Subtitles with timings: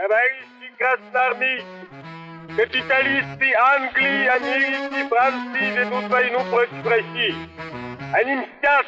[0.00, 1.66] Товарищи красноармейцы,
[2.56, 7.34] капиталисты Англии, Америки, Франции ведут войну против России.
[8.14, 8.86] Они мстят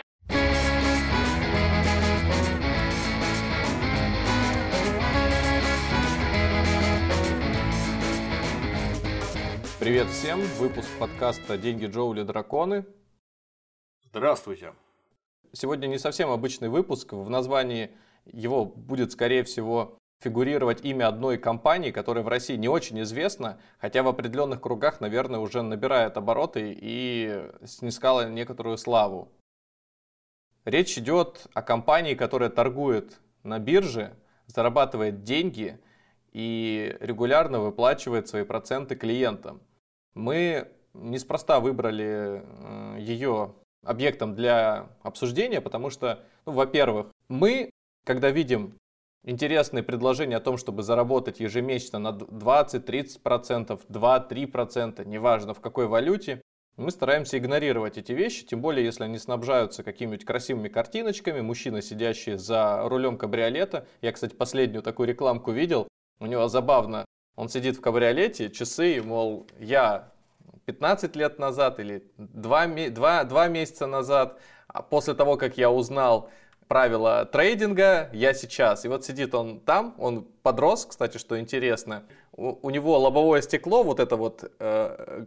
[9.79, 10.41] Привет всем!
[10.59, 12.87] Выпуск подкаста «Деньги Джоули Драконы».
[14.05, 14.73] Здравствуйте!
[15.53, 17.13] Сегодня не совсем обычный выпуск.
[17.13, 17.91] В названии
[18.25, 24.03] его будет, скорее всего, фигурировать имя одной компании, которая в России не очень известна, хотя
[24.03, 29.29] в определенных кругах, наверное, уже набирает обороты и снискала некоторую славу.
[30.65, 34.15] Речь идет о компании, которая торгует на бирже,
[34.47, 35.81] зарабатывает деньги
[36.33, 39.61] и регулярно выплачивает свои проценты клиентам.
[40.15, 47.71] Мы неспроста выбрали э, ее объектом для обсуждения, потому что, ну, во-первых, мы,
[48.05, 48.75] когда видим
[49.25, 56.43] интересные предложения о том, чтобы заработать ежемесячно на 20-30%, 2-3%, неважно в какой валюте,
[56.77, 62.37] мы стараемся игнорировать эти вещи, тем более если они снабжаются какими-нибудь красивыми картиночками, мужчина, сидящий
[62.37, 63.87] за рулем кабриолета.
[64.01, 65.87] Я, кстати, последнюю такую рекламку видел,
[66.19, 67.05] у него забавно.
[67.37, 70.13] Он сидит в кабриолете, часы, мол, я
[70.65, 76.31] 15 лет назад или 2, 2, 2 месяца назад, а после того, как я узнал
[76.73, 78.87] правила трейдинга, я сейчас.
[78.87, 82.05] И вот сидит он там, он подрос, кстати, что интересно.
[82.33, 85.27] У, у него лобовое стекло, вот это вот э,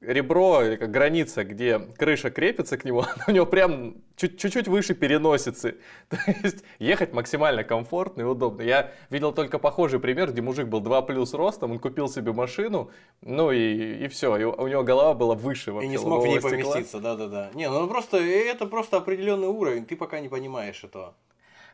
[0.00, 5.76] ребро, как граница, где крыша крепится к нему, у него прям чуть-чуть выше переносицы.
[6.08, 8.62] То есть ехать максимально комфортно и удобно.
[8.62, 12.90] Я видел только похожий пример, где мужик был 2 плюс ростом, он купил себе машину,
[13.20, 15.88] ну и, и все, и у него голова была выше вообще.
[15.88, 17.50] И не смог в ней поместиться, да-да-да.
[17.54, 21.14] Не, ну просто, это просто определенный уровень, ты пока не понимаешь этого.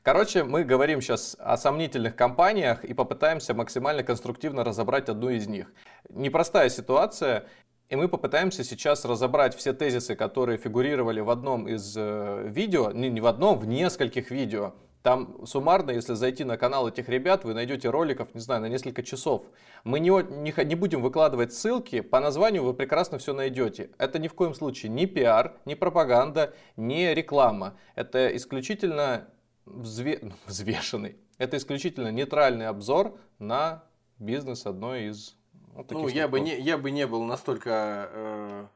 [0.02, 5.70] Короче, мы говорим сейчас о сомнительных компаниях и попытаемся максимально конструктивно разобрать одну из них.
[6.08, 7.46] Непростая ситуация,
[7.90, 13.10] и мы попытаемся сейчас разобрать все тезисы, которые фигурировали в одном из э, видео, не,
[13.10, 14.74] не в одном, в нескольких видео.
[15.02, 19.02] Там суммарно, если зайти на канал этих ребят, вы найдете роликов, не знаю, на несколько
[19.02, 19.44] часов.
[19.82, 23.90] Мы не, не, не будем выкладывать ссылки, по названию вы прекрасно все найдете.
[23.98, 27.74] Это ни в коем случае не пиар, не пропаганда, не реклама.
[27.96, 29.26] Это исключительно
[29.66, 30.32] взве...
[30.46, 33.82] взвешенный, это исключительно нейтральный обзор на
[34.20, 35.39] бизнес одной из
[35.74, 38.10] вот ну, я бы, не, я бы не был настолько...
[38.12, 38.66] Э,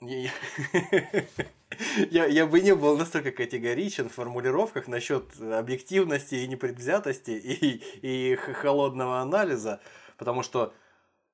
[2.10, 8.36] я, я бы не был настолько категоричен в формулировках насчет объективности и непредвзятости и, и
[8.36, 9.80] холодного анализа,
[10.18, 10.74] потому что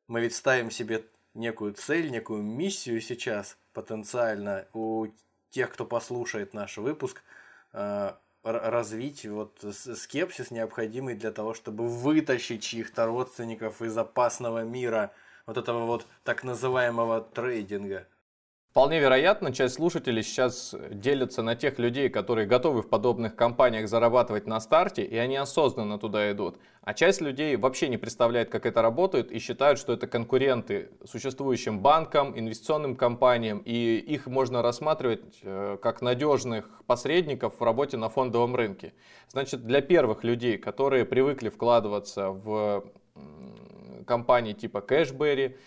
[0.07, 5.07] мы ведь ставим себе некую цель, некую миссию сейчас потенциально у
[5.51, 7.23] тех, кто послушает наш выпуск,
[7.73, 8.13] э,
[8.43, 9.65] развить вот
[9.95, 15.13] скепсис, необходимый для того, чтобы вытащить чьих-то родственников из опасного мира
[15.47, 18.07] вот этого вот так называемого трейдинга.
[18.73, 24.47] Вполне вероятно, часть слушателей сейчас делятся на тех людей, которые готовы в подобных компаниях зарабатывать
[24.47, 26.57] на старте, и они осознанно туда идут.
[26.81, 31.81] А часть людей вообще не представляет, как это работает, и считают, что это конкуренты существующим
[31.81, 38.57] банкам, инвестиционным компаниям, и их можно рассматривать э, как надежных посредников в работе на фондовом
[38.57, 38.95] рынке.
[39.29, 42.85] Значит, для первых людей, которые привыкли вкладываться в
[44.07, 45.59] компании типа Cashberry,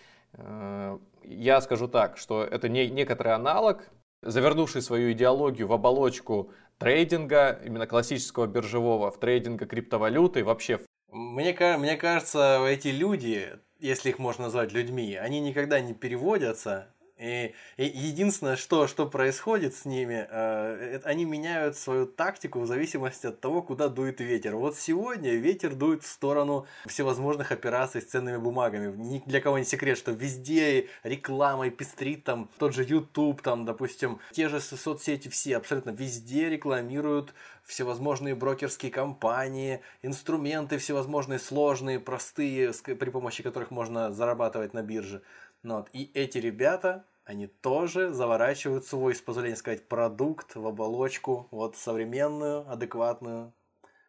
[1.28, 3.88] я скажу так, что это не, некоторый аналог,
[4.22, 10.80] завернувший свою идеологию в оболочку трейдинга, именно классического биржевого, в трейдинга криптовалюты, вообще.
[11.10, 13.48] Мне, мне кажется, эти люди,
[13.78, 19.74] если их можно назвать людьми, они никогда не переводятся и, и единственное, что, что происходит
[19.74, 24.56] с ними, э, они меняют свою тактику в зависимости от того, куда дует ветер.
[24.56, 28.94] Вот сегодня ветер дует в сторону всевозможных операций с ценными бумагами.
[28.96, 33.64] Ни для кого не секрет, что везде реклама и пестрит там тот же YouTube, там,
[33.64, 37.32] допустим, те же соцсети все, абсолютно везде рекламируют
[37.66, 45.22] всевозможные брокерские компании, инструменты всевозможные сложные, простые, при помощи которых можно зарабатывать на бирже.
[45.66, 45.88] Ну, вот.
[45.92, 52.70] И эти ребята, они тоже заворачивают свой, с позволения сказать, продукт в оболочку, вот современную,
[52.70, 53.52] адекватную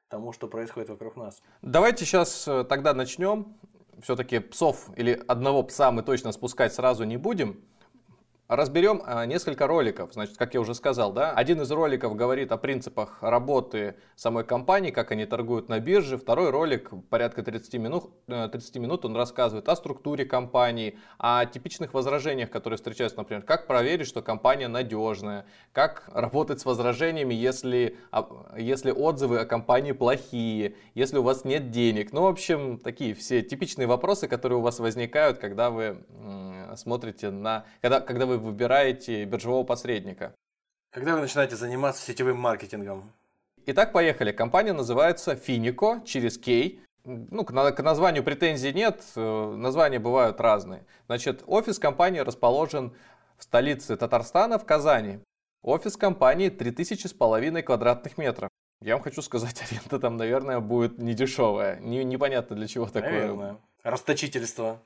[0.07, 1.41] тому, что происходит вокруг нас.
[1.63, 3.57] Давайте сейчас э, тогда начнем.
[4.03, 7.65] Все-таки псов или одного пса мы точно спускать сразу не будем.
[8.47, 10.13] Разберем а, несколько роликов.
[10.13, 14.89] Значит, как я уже сказал, да, один из роликов говорит о принципах работы самой компании,
[14.89, 16.17] как они торгуют на бирже.
[16.17, 21.93] Второй ролик, порядка 30 минут, 30 э, минут, он рассказывает о структуре компании, о типичных
[21.93, 28.29] возражениях, которые встречаются, например, как проверить, что компания надежная, как работать с возражениями, если, а,
[28.57, 32.13] если отзывы о компании плохие, если у вас нет денег.
[32.13, 35.97] Ну, в общем, такие все типичные вопросы, которые у вас возникают, когда вы
[36.77, 37.65] смотрите на...
[37.81, 40.33] Когда, когда вы выбираете биржевого посредника.
[40.91, 43.11] Когда вы начинаете заниматься сетевым маркетингом?
[43.65, 44.31] Итак, поехали.
[44.31, 46.79] Компания называется Finico через K.
[47.03, 50.85] Ну, к, к названию претензий нет, э, названия бывают разные.
[51.07, 52.93] Значит, офис компании расположен
[53.37, 55.19] в столице Татарстана, в Казани.
[55.61, 58.49] Офис компании 3000 с половиной квадратных метров.
[58.81, 61.79] Я вам хочу сказать, аренда там, наверное, будет недешевая.
[61.79, 63.11] Не, непонятно для чего такое.
[63.11, 63.57] Наверное.
[63.83, 64.81] Расточительство.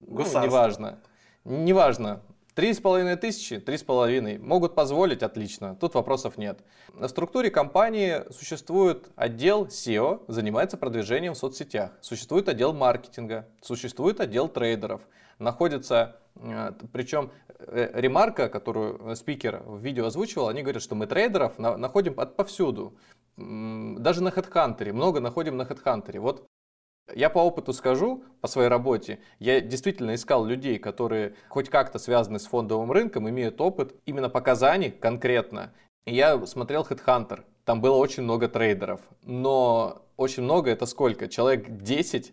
[0.00, 1.00] Ну, неважно.
[1.44, 2.22] Неважно.
[2.54, 4.38] Три с половиной тысячи, три с половиной.
[4.38, 5.76] Могут позволить, отлично.
[5.80, 6.60] Тут вопросов нет.
[6.92, 11.90] В структуре компании существует отдел SEO, занимается продвижением в соцсетях.
[12.00, 15.02] Существует отдел маркетинга, существует отдел трейдеров.
[15.40, 21.58] Находится, э, причем э, ремарка, которую спикер в видео озвучивал, они говорят, что мы трейдеров
[21.58, 22.96] находим повсюду.
[23.36, 26.20] Даже на HeadHunter, много находим на HeadHunter.
[26.20, 26.46] Вот
[27.14, 32.38] я по опыту скажу, по своей работе, я действительно искал людей, которые хоть как-то связаны
[32.38, 35.72] с фондовым рынком, имеют опыт именно показаний конкретно.
[36.06, 41.28] И я смотрел Headhunter, там было очень много трейдеров, но очень много это сколько?
[41.28, 42.32] Человек 10,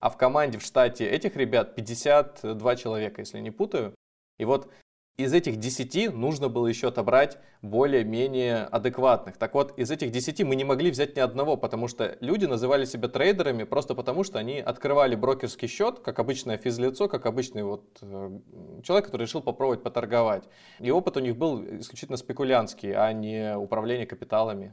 [0.00, 3.94] а в команде в штате этих ребят 52 человека, если не путаю.
[4.38, 4.70] И вот
[5.18, 9.36] из этих 10 нужно было еще отобрать более-менее адекватных.
[9.36, 12.84] Так вот, из этих 10 мы не могли взять ни одного, потому что люди называли
[12.84, 17.98] себя трейдерами просто потому, что они открывали брокерский счет, как обычное физлицо, как обычный вот
[18.00, 18.38] э,
[18.84, 20.44] человек, который решил попробовать поторговать.
[20.78, 24.72] И опыт у них был исключительно спекулянтский, а не управление капиталами.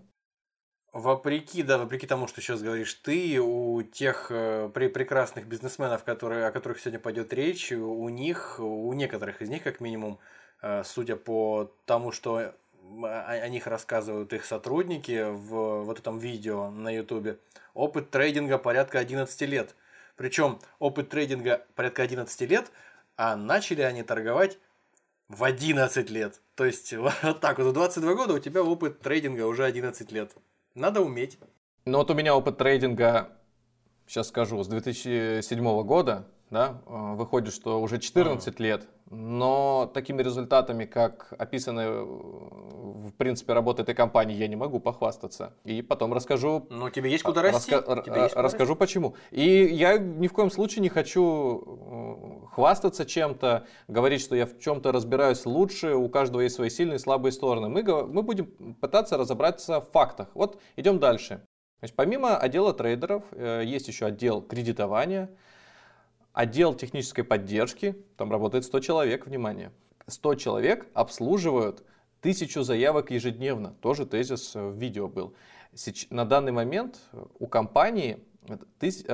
[0.96, 6.52] Вопреки, да, вопреки тому, что сейчас говоришь ты, у тех э, прекрасных бизнесменов, которые, о
[6.52, 10.20] которых сегодня пойдет речь, у них, у некоторых из них, как минимум,
[10.66, 12.56] Э, судя по тому, что
[13.02, 17.40] о них рассказывают их сотрудники в вот этом видео на ютубе,
[17.74, 19.76] опыт трейдинга порядка 11 лет.
[20.16, 22.72] Причем опыт трейдинга порядка 11 лет,
[23.16, 24.58] а начали они торговать
[25.30, 26.42] в 11 лет.
[26.56, 30.36] То есть вот так вот, в 22 года у тебя опыт трейдинга уже 11 лет.
[30.76, 31.40] Надо уметь.
[31.86, 33.30] Ну вот у меня опыт трейдинга,
[34.06, 40.86] сейчас скажу, с 2007 года, да, э, выходит, что уже 14 лет но такими результатами,
[40.86, 45.54] как описаны в принципе работы этой компании, я не могу похвастаться.
[45.64, 46.66] И потом расскажу...
[46.72, 47.72] Но тебе есть куда расти.
[47.72, 48.02] Раска...
[48.02, 48.80] Тебе есть расскажу расти.
[48.80, 49.16] почему.
[49.30, 54.58] И я ни в коем случае не хочу э, хвастаться чем-то, говорить, что я в
[54.60, 57.70] чем-то разбираюсь лучше, у каждого есть свои сильные и слабые стороны.
[57.70, 60.30] Мы, мы будем пытаться разобраться в фактах.
[60.34, 61.46] Вот идем дальше.
[61.80, 65.30] Значит, помимо отдела трейдеров, э, есть еще отдел кредитования,
[66.36, 69.72] Отдел технической поддержки, там работает 100 человек, внимание.
[70.08, 71.86] 100 человек обслуживают
[72.20, 73.74] тысячу заявок ежедневно.
[73.82, 75.34] Тоже тезис в видео был.
[76.10, 77.00] На данный момент
[77.40, 78.20] у компании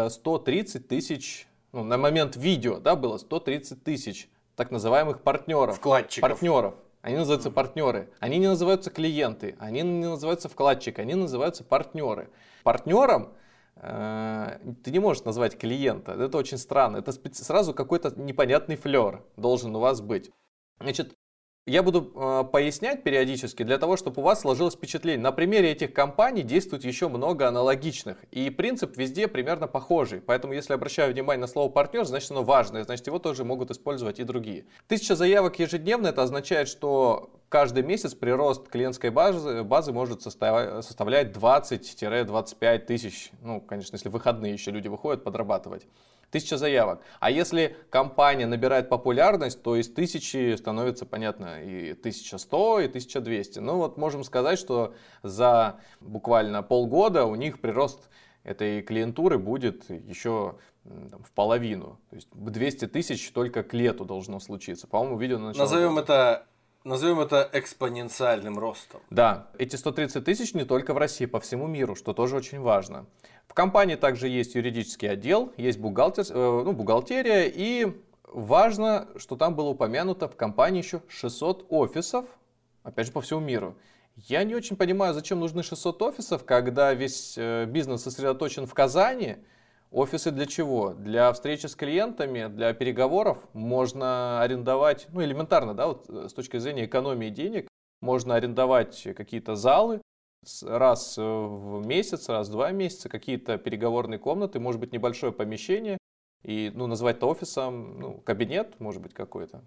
[0.10, 5.78] 130 тысяч, ну, на момент видео да, было 130 тысяч так называемых партнеров.
[5.78, 6.28] Вкладчиков.
[6.28, 6.74] Партнеров.
[7.04, 8.10] Они называются партнеры.
[8.20, 12.32] Они не называются клиенты, они не называются вкладчик, они называются партнеры.
[12.64, 13.41] Партнерам Э,
[13.82, 16.12] ты не можешь назвать клиента.
[16.12, 16.98] Это очень странно.
[16.98, 20.32] Это сразу какой-то непонятный флер должен у вас быть.
[20.80, 21.16] Значит,
[21.68, 25.22] я буду э, пояснять периодически для того, чтобы у вас сложилось впечатление.
[25.22, 28.24] На примере этих компаний действует еще много аналогичных.
[28.32, 30.22] И принцип везде примерно похожий.
[30.22, 32.84] Поэтому, если обращаю внимание на слово партнер, значит оно важное.
[32.84, 34.66] Значит, его тоже могут использовать и другие.
[34.88, 42.80] Тысяча заявок ежедневно, это означает, что каждый месяц прирост клиентской базы, базы может составлять 20-25
[42.80, 43.30] тысяч.
[43.42, 45.86] Ну, конечно, если выходные еще люди выходят подрабатывать
[46.32, 47.02] тысяча заявок.
[47.20, 53.60] А если компания набирает популярность, то из тысячи становится, понятно, и 1100, и 1200.
[53.60, 58.10] Ну вот можем сказать, что за буквально полгода у них прирост
[58.46, 60.56] этой клиентуры будет еще
[60.86, 62.00] там, в половину.
[62.10, 64.88] То есть 200 тысяч только к лету должно случиться.
[64.88, 66.46] По-моему, видео на Назовем это
[66.84, 69.02] Назовем это экспоненциальным ростом.
[69.12, 73.06] Да, эти 130 тысяч не только в России, по всему миру, что тоже очень важно.
[73.48, 79.56] В компании также есть юридический отдел, есть бухгалтер, э, ну, бухгалтерия, и важно, что там
[79.56, 82.26] было упомянуто в компании еще 600 офисов,
[82.82, 83.76] опять же, по всему миру.
[84.16, 89.38] Я не очень понимаю, зачем нужны 600 офисов, когда весь э, бизнес сосредоточен в Казани.
[89.92, 90.94] Офисы для чего?
[90.94, 96.58] Для встречи с клиентами, для переговоров можно арендовать, ну элементарно, да, вот э, с точки
[96.58, 97.68] зрения экономии денег,
[98.00, 100.02] можно арендовать какие-то залы
[100.64, 105.98] раз в месяц, раз в два месяца, какие-то переговорные комнаты, может быть небольшое помещение,
[106.44, 109.64] и ну, назвать это офисом, ну, кабинет, может быть, какой-то.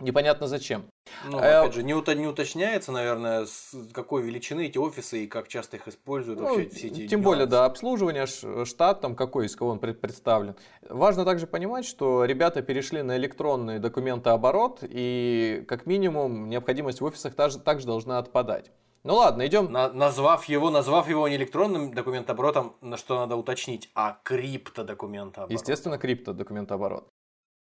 [0.00, 0.84] Непонятно зачем.
[1.26, 5.48] Ну, э, опять же, не, не уточняется, наверное, с какой величины эти офисы и как
[5.48, 7.24] часто их используют ну, вообще все эти Тем нюансы.
[7.24, 8.26] более, да, обслуживание,
[8.64, 10.56] штат там какой, из кого он представлен.
[10.88, 17.34] Важно также понимать, что ребята перешли на электронный документооборот, и как минимум необходимость в офисах
[17.34, 18.70] также, также должна отпадать.
[19.02, 19.72] Ну ладно, идем.
[19.72, 25.58] На, назвав его, назвав его не электронным документооборотом, на что надо уточнить, а криптодокументооборот.
[25.58, 27.08] Естественно, криптодокументооборот.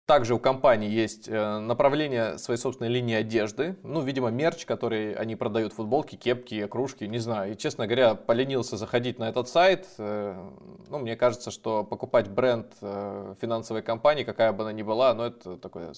[0.08, 3.76] Также у компании есть э, направление своей собственной линии одежды.
[3.84, 7.52] Ну, видимо, мерч, который они продают, футболки, кепки, кружки, не знаю.
[7.52, 9.86] И, честно говоря, поленился заходить на этот сайт.
[9.98, 10.50] Э,
[10.88, 15.24] ну, мне кажется, что покупать бренд э, финансовой компании, какая бы она ни была, ну,
[15.24, 15.92] это такое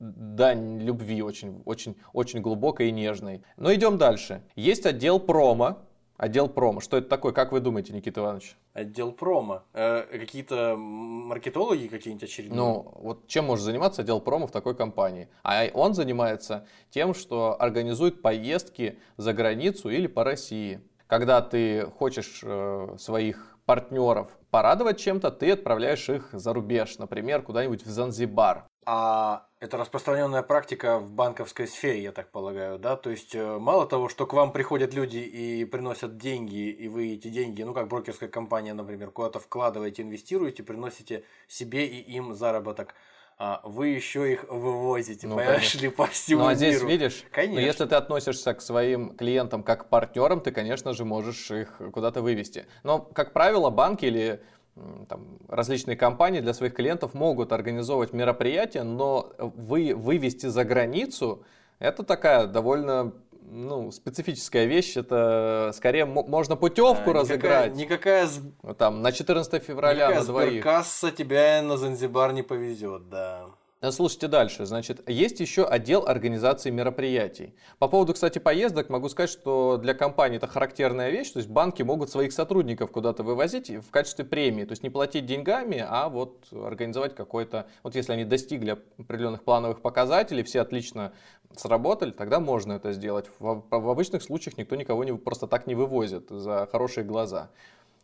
[0.00, 3.42] дань любви очень, очень, очень глубокой и нежной.
[3.58, 4.42] Но идем дальше.
[4.56, 5.82] Есть отдел промо,
[6.22, 6.80] Отдел промо.
[6.80, 7.32] Что это такое?
[7.32, 8.56] Как вы думаете, Никита Иванович?
[8.74, 9.64] Отдел промо.
[9.72, 12.56] Э, какие-то маркетологи какие-нибудь очередные?
[12.56, 15.28] Ну, вот чем может заниматься отдел промо в такой компании?
[15.42, 20.80] А он занимается тем, что организует поездки за границу или по России.
[21.08, 27.86] Когда ты хочешь э, своих партнеров порадовать чем-то, ты отправляешь их за рубеж, например, куда-нибудь
[27.86, 28.66] в Занзибар.
[28.84, 32.96] А это распространенная практика в банковской сфере, я так полагаю, да?
[32.96, 37.14] То есть э, мало того, что к вам приходят люди и приносят деньги, и вы
[37.14, 42.94] эти деньги, ну как брокерская компания, например, куда-то вкладываете, инвестируете, приносите себе и им заработок
[43.64, 46.88] вы еще их вывозите, ну, понимаешь ли, по всему Ну, а здесь, миру.
[46.88, 47.60] видишь, конечно.
[47.60, 51.80] Но если ты относишься к своим клиентам как к партнерам, ты, конечно же, можешь их
[51.92, 52.66] куда-то вывести.
[52.84, 54.40] Но, как правило, банки или
[55.08, 61.44] там, различные компании для своих клиентов могут организовывать мероприятия, но вы, вывести за границу
[61.78, 63.12] это такая довольно
[63.52, 64.96] ну, специфическая вещь.
[64.96, 67.76] Это скорее можно путевку а, разыграть.
[67.76, 68.28] Никакая...
[68.78, 70.62] Там, на 14 февраля никакая на двоих.
[70.62, 73.50] касса тебя на Занзибар не повезет, да.
[73.90, 74.64] Слушайте дальше.
[74.64, 77.56] Значит, есть еще отдел организации мероприятий.
[77.80, 81.32] По поводу, кстати, поездок могу сказать, что для компании это характерная вещь.
[81.32, 84.64] То есть банки могут своих сотрудников куда-то вывозить в качестве премии.
[84.64, 87.66] То есть не платить деньгами, а вот организовать какой-то...
[87.82, 91.12] Вот если они достигли определенных плановых показателей, все отлично
[91.56, 93.26] сработали, тогда можно это сделать.
[93.38, 97.50] В, в обычных случаях никто никого не, просто так не вывозит за хорошие глаза.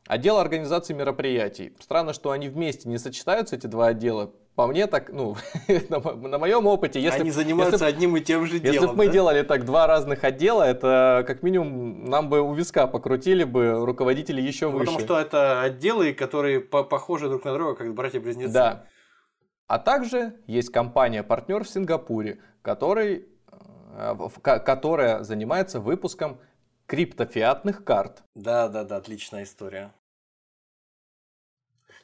[0.06, 1.74] Отдел организации мероприятий.
[1.80, 4.32] Странно, что они вместе не сочетаются, эти два отдела.
[4.54, 5.36] По мне так, ну,
[5.90, 7.20] на, на моем опыте, если...
[7.20, 10.24] Они занимаются если, одним и тем же делом, Если бы мы делали так два разных
[10.24, 14.86] отдела, это как минимум нам бы у виска покрутили бы руководители еще ну, выше.
[14.86, 18.52] Потому что это отделы, которые по похожи друг на друга, как братья-близнецы.
[18.52, 18.84] Да.
[19.68, 23.28] А также есть компания-партнер в Сингапуре, который,
[24.42, 26.40] которая занимается выпуском
[26.86, 28.22] криптофиатных карт.
[28.34, 29.92] Да, да, да, отличная история.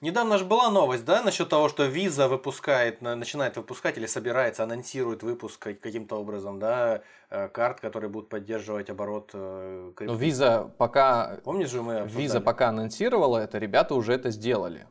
[0.01, 5.23] Недавно же была новость, да, насчет того, что Visa выпускает, начинает выпускать или собирается, анонсирует
[5.23, 7.01] выпуск каким-то образом, да,
[7.31, 10.15] э, карт, которые будут поддерживать оборот э, крипто.
[10.15, 11.39] Но Visa пока...
[11.45, 12.27] Помнишь же мы обсуждали?
[12.27, 14.87] Visa пока анонсировала это, ребята уже это сделали.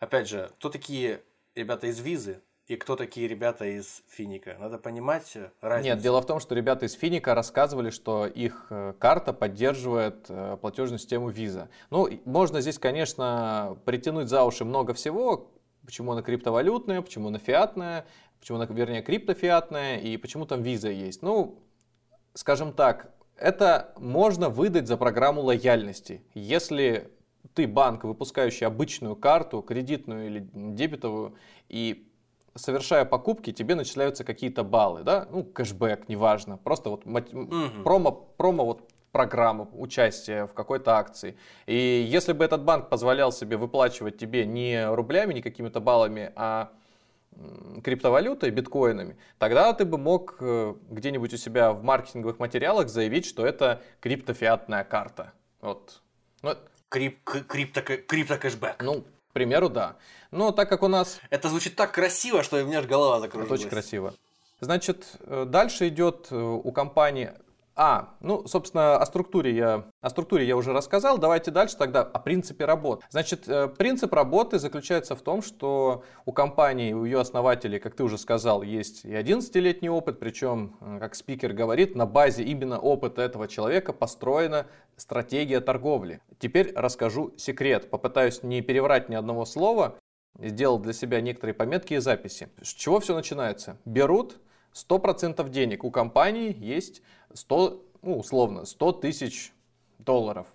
[0.00, 1.22] Опять же, кто такие
[1.54, 2.40] ребята из Визы?
[2.66, 4.56] И кто такие ребята из Финика.
[4.58, 5.94] Надо понимать э, разницу.
[5.94, 10.56] Нет, дело в том, что ребята из Финика рассказывали, что их э, карта поддерживает э,
[10.60, 11.68] платежную систему Visa.
[11.90, 15.50] Ну, можно здесь, конечно, притянуть за уши много всего,
[15.84, 18.06] почему она криптовалютная, почему она фиатная,
[18.40, 21.20] почему она, вернее, криптофиатная, и почему там Visa есть.
[21.20, 21.62] Ну,
[22.32, 26.24] скажем так, это можно выдать за программу лояльности.
[26.32, 27.10] Если
[27.52, 31.36] ты банк, выпускающий обычную карту, кредитную или дебетовую,
[31.68, 32.08] и
[32.54, 37.82] совершая покупки, тебе начисляются какие-то баллы, да, ну, кэшбэк, неважно, просто вот угу.
[37.82, 41.36] промо, промо вот программа участия в какой-то акции.
[41.66, 46.72] И если бы этот банк позволял себе выплачивать тебе не рублями, не какими-то баллами, а
[47.82, 53.44] криптовалютой, биткоинами, тогда ты бы мог э, где-нибудь у себя в маркетинговых материалах заявить, что
[53.46, 55.32] это криптофиатная карта.
[55.60, 56.00] Вот.
[56.42, 56.54] Ну,
[56.94, 58.80] Крип, крипто, крипто кэшбэк.
[58.80, 59.96] Ну, примеру, да.
[60.30, 61.20] Но так как у нас...
[61.28, 63.60] Это звучит так красиво, что у меня аж голова закружилась.
[63.60, 64.14] Это очень красиво.
[64.60, 67.32] Значит, э, дальше идет э, у компании
[67.76, 71.18] А, ну, собственно, о структуре я, о структуре я уже рассказал.
[71.18, 73.04] Давайте дальше тогда о принципе работы.
[73.10, 78.04] Значит, э, принцип работы заключается в том, что у компании, у ее основателей, как ты
[78.04, 83.48] уже сказал, есть и 11-летний опыт, причем, как спикер говорит, на базе именно опыта этого
[83.48, 84.66] человека построена
[84.96, 86.20] стратегия торговли.
[86.38, 87.90] Теперь расскажу секрет.
[87.90, 89.96] Попытаюсь не переврать ни одного слова.
[90.38, 92.48] Сделал для себя некоторые пометки и записи.
[92.62, 93.78] С чего все начинается?
[93.84, 94.40] Берут
[94.74, 95.84] 100% денег.
[95.84, 97.02] У компании есть
[97.34, 99.52] 100, ну, условно, 100 тысяч
[99.98, 100.46] долларов.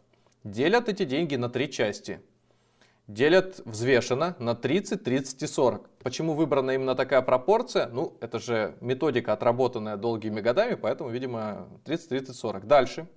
[0.44, 2.22] Делят эти деньги на три части.
[3.08, 5.90] Делят взвешенно на 30, 30 и 40.
[6.04, 7.88] Почему выбрана именно такая пропорция?
[7.88, 12.68] Ну, это же методика, отработанная долгими годами, поэтому, видимо, 30, 30, 40.
[12.68, 13.08] Дальше.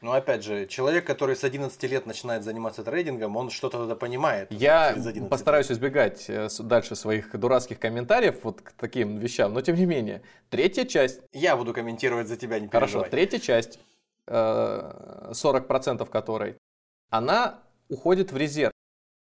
[0.00, 4.46] Ну, опять же, человек, который с 11 лет начинает заниматься трейдингом, он что-то тогда понимает.
[4.52, 4.96] Я
[5.28, 10.22] постараюсь избегать э, дальше своих дурацких комментариев вот к таким вещам, но тем не менее.
[10.50, 11.20] Третья часть.
[11.32, 12.90] Я буду комментировать за тебя, не переживай.
[12.90, 13.80] Хорошо, третья часть,
[14.26, 16.56] 40% э, которой,
[17.10, 18.72] она уходит в резерв.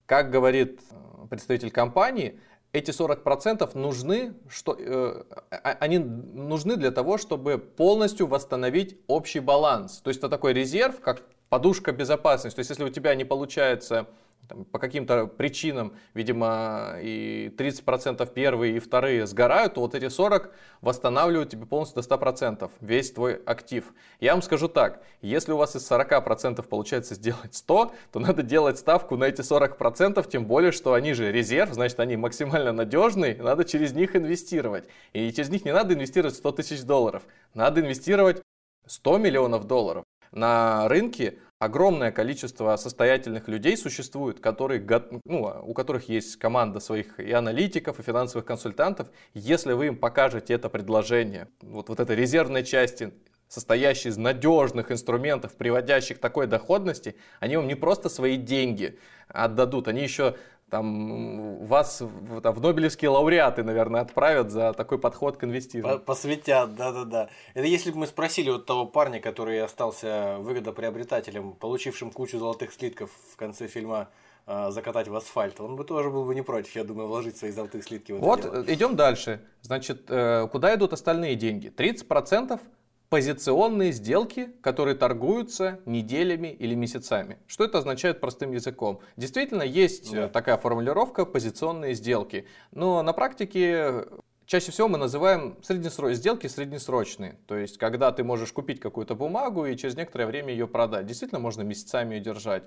[0.05, 2.39] Как говорит э, представитель компании,
[2.73, 9.99] эти 40% нужны, что, э, а, они нужны для того, чтобы полностью восстановить общий баланс.
[9.99, 12.57] То есть это такой резерв, как подушка безопасности.
[12.57, 14.07] То есть если у тебя не получается
[14.49, 20.53] там, по каким-то причинам, видимо, и 30% первые и вторые сгорают, то вот эти 40
[20.81, 23.93] восстанавливают тебе полностью до 100% весь твой актив.
[24.21, 28.79] Я вам скажу так, если у вас из 40% получается сделать 100, то надо делать
[28.79, 33.65] ставку на эти 40%, тем более, что они же резерв, значит, они максимально надежные, надо
[33.65, 34.89] через них инвестировать.
[35.13, 37.23] И через них не надо инвестировать 100 тысяч долларов,
[37.55, 38.43] надо инвестировать
[38.87, 40.05] 100 миллионов долларов.
[40.31, 44.85] На рынке огромное количество состоятельных людей существует, которые,
[45.25, 49.09] ну, у которых есть команда своих и аналитиков, и финансовых консультантов.
[49.35, 53.13] Если вы им покажете это предложение, вот, вот этой резервной части,
[53.49, 58.99] состоящей из надежных инструментов, приводящих такой доходности, они вам не просто свои деньги
[59.29, 60.37] отдадут, они еще
[60.71, 62.03] там вас
[62.43, 66.01] там, в Нобелевские лауреаты, наверное, отправят за такой подход к инвестированию.
[66.01, 67.29] Посвятят, да-да-да.
[67.55, 73.11] Это если бы мы спросили вот того парня, который остался выгодоприобретателем, получившим кучу золотых слитков
[73.33, 74.09] в конце фильма
[74.47, 77.51] э, закатать в асфальт, он бы тоже был бы не против, я думаю, вложить свои
[77.51, 78.65] золотые слитки в это Вот, дело.
[78.69, 79.41] идем дальше.
[79.63, 81.69] Значит, э, куда идут остальные деньги?
[81.69, 82.61] 30%
[83.09, 87.39] позиционные сделки, которые торгуются неделями или месяцами.
[87.47, 89.01] Что это означает простым языком?
[89.17, 90.29] Действительно, есть да.
[90.29, 94.05] такая формулировка позиционные сделки, но на практике
[94.49, 97.39] чаще всего мы называем среднесрочные сделки среднесрочные.
[97.47, 101.07] То есть, когда ты можешь купить какую-то бумагу и через некоторое время ее продать.
[101.07, 102.65] Действительно, можно месяцами ее держать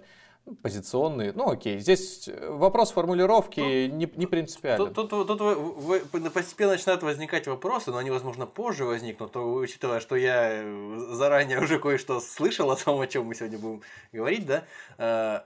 [0.62, 1.34] позиционные.
[1.34, 4.94] Ну окей, здесь вопрос формулировки тут, не, не принципиален.
[4.94, 10.00] Тут, тут, тут, тут постепенно начинают возникать вопросы, но они, возможно, позже возникнут, то, учитывая,
[10.00, 10.64] что я
[11.12, 14.64] заранее уже кое-что слышал о том, о чем мы сегодня будем говорить, да,
[14.98, 15.42] э,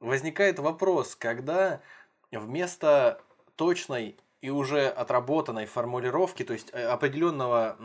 [0.00, 1.80] возникает вопрос, когда
[2.30, 3.20] вместо
[3.56, 7.76] точной и уже отработанной формулировки, то есть э, определенного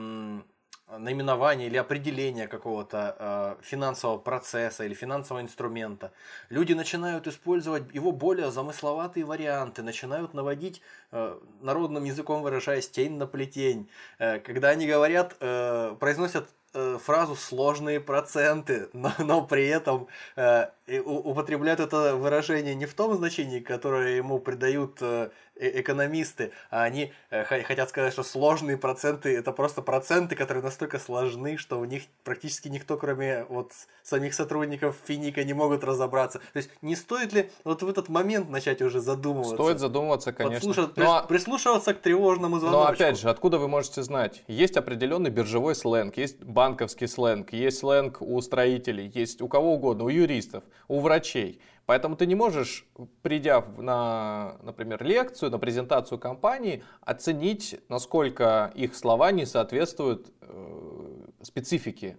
[0.97, 6.11] наименования или определения какого-то э, финансового процесса или финансового инструмента.
[6.49, 13.27] Люди начинают использовать его более замысловатые варианты, начинают наводить, э, народным языком выражаясь, тень на
[13.27, 13.89] плетень.
[14.17, 20.67] Когда они говорят, произносят фразу сложные проценты, но, но при этом э,
[21.05, 27.43] употребляют это выражение не в том значении, которое ему придают Э, экономисты, а они э,
[27.43, 32.67] хотят сказать, что сложные проценты это просто проценты, которые настолько сложны, что в них практически
[32.69, 36.39] никто, кроме вот самих сотрудников Финика, не могут разобраться.
[36.53, 39.55] То есть не стоит ли вот в этот момент начать уже задумываться?
[39.55, 40.73] Стоит задумываться, конечно.
[40.75, 40.89] Но...
[40.95, 42.77] Ну, а прислушиваться к тревожному звонку.
[42.77, 44.43] Но опять же, откуда вы можете знать?
[44.47, 50.05] Есть определенный биржевой сленг, есть банковский сленг, есть сленг у строителей, есть у кого угодно,
[50.05, 51.61] у юристов, у врачей.
[51.85, 52.87] Поэтому ты не можешь,
[53.21, 62.17] придя на, например, лекцию, на презентацию компании, оценить, насколько их слова не соответствуют э, специфике.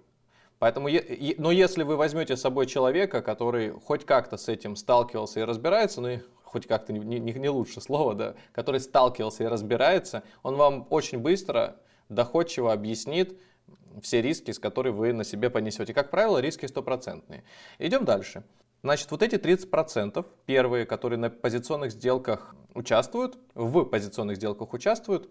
[0.58, 0.88] Поэтому,
[1.38, 6.00] но если вы возьмете с собой человека, который хоть как-то с этим сталкивался и разбирается,
[6.00, 10.56] ну и хоть как-то не, не, не лучше слово, да, который сталкивался и разбирается, он
[10.56, 11.76] вам очень быстро,
[12.08, 13.38] доходчиво объяснит
[14.02, 15.94] все риски, с которыми вы на себе понесете.
[15.94, 17.44] Как правило, риски стопроцентные.
[17.78, 18.44] Идем дальше.
[18.84, 25.30] Значит, вот эти 30%, первые, которые на позиционных сделках участвуют, в позиционных сделках участвуют,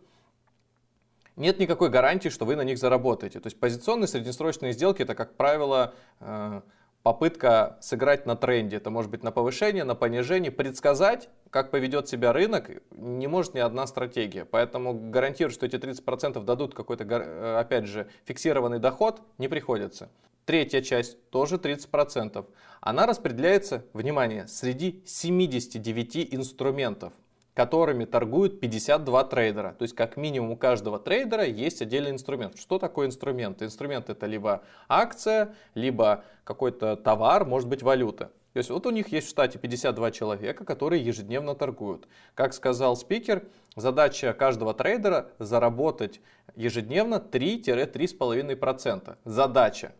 [1.35, 3.39] нет никакой гарантии, что вы на них заработаете.
[3.39, 6.61] То есть позиционные среднесрочные сделки это, как правило, э,
[7.03, 8.77] попытка сыграть на тренде.
[8.77, 10.51] Это может быть на повышение, на понижение.
[10.51, 14.45] Предсказать, как поведет себя рынок, не может ни одна стратегия.
[14.45, 20.09] Поэтому гарантировать, что эти 30% дадут какой-то, э, опять же, фиксированный доход, не приходится.
[20.45, 22.45] Третья часть, тоже 30%.
[22.82, 27.13] Она распределяется, внимание, среди 79 инструментов
[27.53, 29.75] которыми торгуют 52 трейдера.
[29.77, 32.58] То есть как минимум у каждого трейдера есть отдельный инструмент.
[32.58, 33.62] Что такое инструмент?
[33.62, 38.32] Инструмент это либо акция, либо какой-то товар, может быть валюта.
[38.53, 42.08] То есть вот у них есть в штате 52 человека, которые ежедневно торгуют.
[42.36, 46.21] Как сказал спикер, задача каждого трейдера заработать
[46.56, 49.17] ежедневно 3-3,5%.
[49.25, 49.93] Задача.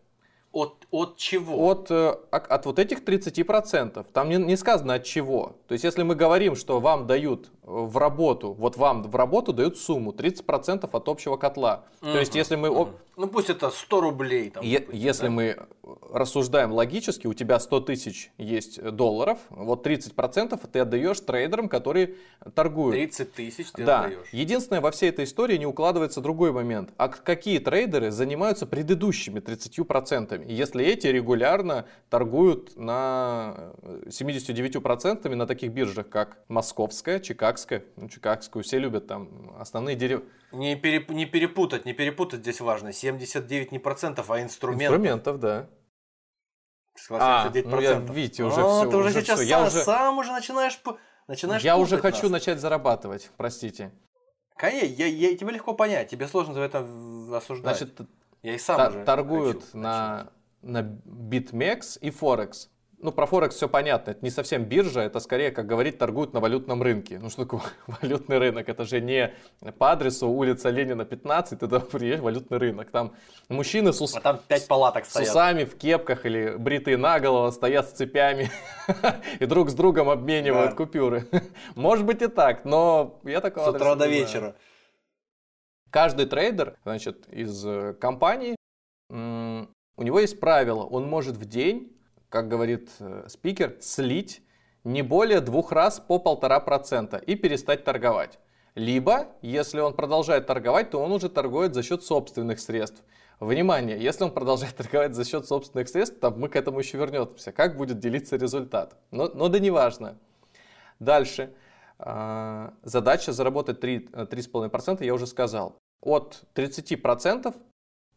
[0.54, 1.68] От, от чего?
[1.68, 4.06] От, э, от вот этих 30%.
[4.12, 5.56] Там не, не сказано от чего.
[5.66, 9.78] То есть, если мы говорим, что вам дают в работу, вот вам в работу дают
[9.78, 11.86] сумму 30% от общего котла.
[12.02, 12.12] Угу.
[12.12, 12.70] То есть, если мы...
[12.70, 12.90] Угу.
[13.16, 14.50] Ну, пусть это 100 рублей.
[14.50, 15.30] Там, е- если да?
[15.30, 15.56] мы
[16.12, 22.16] рассуждаем логически, у тебя 100 тысяч есть долларов, вот 30% ты отдаешь трейдерам, которые
[22.54, 22.94] торгуют.
[22.94, 24.02] 30 тысяч ты да.
[24.02, 24.28] отдаешь.
[24.32, 26.90] Единственное, во всей этой истории не укладывается другой момент.
[26.96, 30.43] А какие трейдеры занимаются предыдущими 30%?
[30.46, 37.84] Если эти регулярно торгуют на 79% на таких биржах, как Московская, Чикагская.
[37.96, 40.24] Ну, Чикагскую все любят, там основные деревья.
[40.52, 41.10] Не, переп...
[41.10, 42.92] не перепутать, не перепутать здесь важно.
[42.92, 44.98] 79 не процентов, а инструментов.
[44.98, 45.68] Инструментов, да.
[47.10, 48.90] А, ну я, видите, уже а, все.
[48.90, 49.48] Ты уже, уже сейчас все.
[49.48, 49.82] сам, я уже...
[49.82, 50.80] сам уже начинаешь,
[51.26, 52.32] начинаешь Я уже хочу нас.
[52.32, 53.92] начать зарабатывать, простите.
[54.56, 56.86] Конечно, я, я, тебе легко понять, тебе сложно за это
[57.36, 57.78] осуждать.
[57.78, 58.00] Значит,
[58.44, 60.28] я и сам та- уже торгуют хочу на,
[60.62, 62.68] на BitMEX и Forex
[63.04, 64.12] ну, про Форекс все понятно.
[64.12, 67.18] Это не совсем биржа, это скорее, как говорить, торгуют на валютном рынке.
[67.18, 68.66] Ну, что такое валютный рынок?
[68.66, 69.34] Это же не
[69.78, 72.90] по адресу улица Ленина 15, это приезжаешь валютный рынок.
[72.90, 73.14] Там
[73.50, 74.16] мужчины с, ус...
[74.16, 78.50] а там пять палаток с усами в кепках или бритые наголо стоят с цепями
[79.38, 80.76] и друг с другом обменивают да.
[80.76, 81.28] купюры.
[81.74, 84.54] Может быть и так, но я такого С утра до вечера.
[85.94, 88.56] Каждый трейдер, значит, из э, компании,
[89.10, 91.94] у него есть правило, он может в день
[92.34, 94.42] как говорит э, спикер, слить
[94.82, 98.40] не более двух раз по полтора процента и перестать торговать.
[98.74, 103.04] Либо, если он продолжает торговать, то он уже торгует за счет собственных средств.
[103.38, 107.52] Внимание, если он продолжает торговать за счет собственных средств, то мы к этому еще вернемся.
[107.52, 108.96] Как будет делиться результат?
[109.12, 110.18] Но, но да не важно.
[110.98, 111.54] Дальше.
[112.00, 115.78] А, задача заработать 3, 3,5% э, я уже сказал.
[116.00, 117.54] От 30%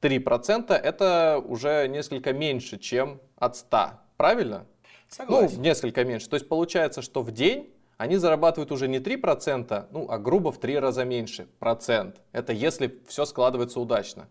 [0.02, 3.92] 3% это уже несколько меньше, чем от 100.
[4.18, 4.66] Правильно?
[5.10, 5.58] Согласен.
[5.58, 6.30] Ну, несколько меньше.
[6.30, 10.60] То есть получается, что в день они зарабатывают уже не 3%, ну, а грубо в
[10.60, 12.22] 3 раза меньше процент.
[12.32, 14.28] Это если все складывается удачно.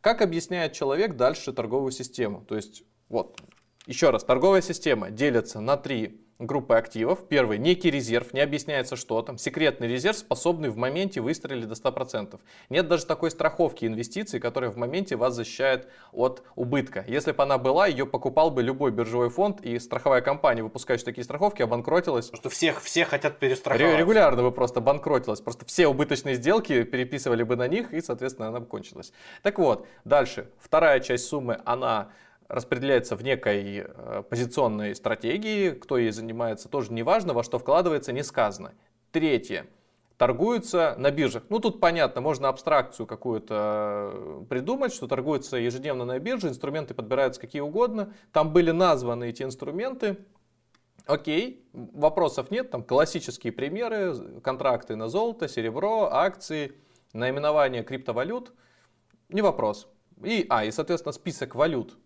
[0.00, 2.44] Как объясняет человек дальше торговую систему?
[2.46, 3.40] То есть, вот,
[3.86, 7.26] еще раз, торговая система делится на три группы активов.
[7.28, 9.38] Первый, некий резерв, не объясняется что там.
[9.38, 12.38] Секретный резерв, способный в моменте выстрелить до 100%.
[12.70, 17.04] Нет даже такой страховки инвестиций, которая в моменте вас защищает от убытка.
[17.06, 21.24] Если бы она была, ее покупал бы любой биржевой фонд, и страховая компания, выпускающая такие
[21.24, 22.26] страховки, обанкротилась.
[22.26, 23.98] Потому что всех, все хотят перестраховать.
[23.98, 25.40] Регулярно бы просто банкротилась.
[25.40, 29.12] Просто все убыточные сделки переписывали бы на них, и, соответственно, она бы кончилась.
[29.42, 30.50] Так вот, дальше.
[30.58, 32.10] Вторая часть суммы, она
[32.54, 38.12] распределяется в некой э, позиционной стратегии, кто ей занимается, тоже не важно, во что вкладывается,
[38.12, 38.74] не сказано.
[39.10, 39.66] Третье.
[40.16, 41.42] Торгуются на биржах.
[41.48, 47.40] Ну, тут понятно, можно абстракцию какую-то э, придумать, что торгуются ежедневно на бирже, инструменты подбираются
[47.40, 48.12] какие угодно.
[48.32, 50.18] Там были названы эти инструменты.
[51.06, 56.72] Окей, вопросов нет, там классические примеры, контракты на золото, серебро, акции,
[57.12, 58.52] наименование криптовалют,
[59.28, 59.88] не вопрос.
[60.22, 61.98] И, а, и, соответственно, список валют,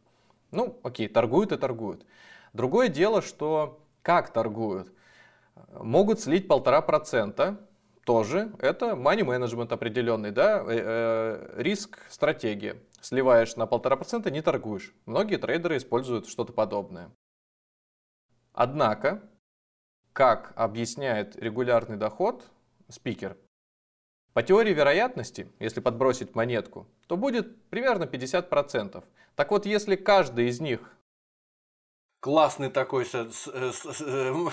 [0.50, 2.04] ну, окей, торгуют и торгуют.
[2.52, 4.92] Другое дело, что как торгуют.
[5.72, 7.60] Могут слить полтора процента,
[8.04, 12.82] тоже это money management определенный, да, э, э, риск, стратегия.
[13.02, 14.94] Сливаешь на полтора процента, не торгуешь.
[15.04, 17.10] Многие трейдеры используют что-то подобное.
[18.54, 19.22] Однако,
[20.14, 22.50] как объясняет регулярный доход
[22.88, 23.36] спикер,
[24.32, 29.02] по теории вероятности, если подбросить монетку, то будет примерно 50%.
[29.34, 30.80] Так вот, если каждый из них
[32.20, 33.30] Классный такой э,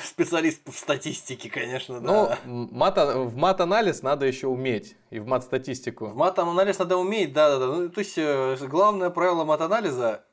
[0.03, 2.37] специалист в статистике, конечно, да.
[2.45, 6.05] Ну, мат, в мат-анализ надо еще уметь, и в мат-статистику.
[6.05, 7.65] В мат-анализ надо уметь, да-да-да.
[7.65, 10.23] Ну, то есть, э, главное правило мат-анализа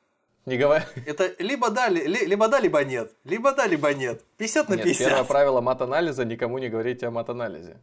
[0.45, 0.83] не говори.
[1.05, 3.11] Это либо да, либо да, либо нет.
[3.23, 4.23] Либо да, либо нет.
[4.37, 4.85] 50 на 50.
[4.85, 7.77] Нет, первое правило мат-анализа– никому не говорить о мат-анализе.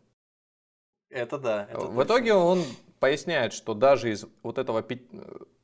[1.10, 1.66] Это да.
[1.70, 2.02] Это в точно.
[2.02, 2.64] итоге он
[3.00, 4.84] поясняет, что даже из вот этого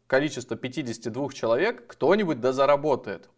[0.06, 3.28] количества 52 человек кто-нибудь да заработает.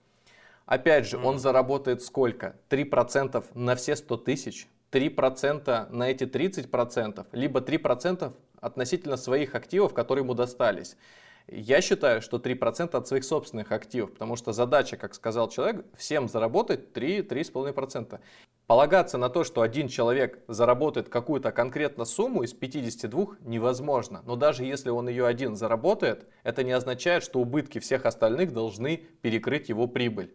[0.66, 2.56] Опять же, он заработает сколько?
[2.68, 4.68] 3% на все 100 тысяч?
[4.90, 7.26] 3% на эти 30%?
[7.32, 10.96] Либо 3% относительно своих активов, которые ему достались?
[11.46, 16.28] Я считаю, что 3% от своих собственных активов, потому что задача, как сказал человек, всем
[16.28, 18.20] заработать 3-3,5%.
[18.68, 24.22] Полагаться на то, что один человек заработает какую-то конкретно сумму из 52 невозможно.
[24.26, 28.98] Но даже если он ее один заработает, это не означает, что убытки всех остальных должны
[29.22, 30.34] перекрыть его прибыль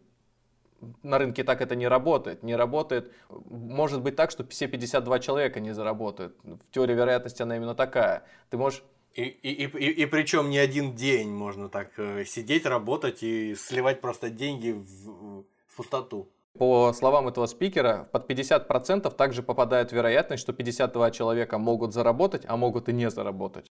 [1.02, 2.44] на рынке так это не работает.
[2.44, 6.36] Не работает, может быть так, что все 52 человека не заработают.
[6.44, 8.26] В теории вероятности она именно такая.
[8.50, 13.22] Ты можешь и, и, и, и, причем не один день можно так э, сидеть, работать
[13.22, 16.30] и сливать просто деньги в, в пустоту.
[16.58, 22.58] По словам этого спикера, под 50% также попадает вероятность, что 52 человека могут заработать, а
[22.58, 23.72] могут и не заработать.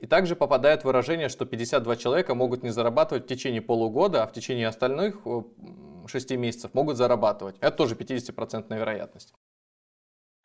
[0.00, 4.32] И также попадает выражение, что 52 человека могут не зарабатывать в течение полугода, а в
[4.32, 5.26] течение остальных
[6.06, 7.56] 6 месяцев могут зарабатывать.
[7.60, 9.34] Это тоже 50% вероятность.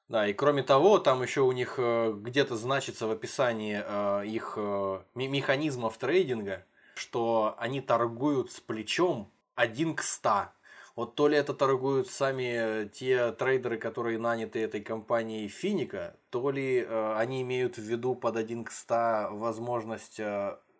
[0.10, 4.56] Да, и кроме того, там еще у них э, где-то значится в описании э, их
[4.58, 10.50] э, механизмов трейдинга, что они торгуют с плечом 1 к 100.
[10.96, 16.86] Вот то ли это торгуют сами те трейдеры, которые наняты этой компанией Финика, то ли
[16.86, 20.22] они имеют в виду под 1 к 100 возможность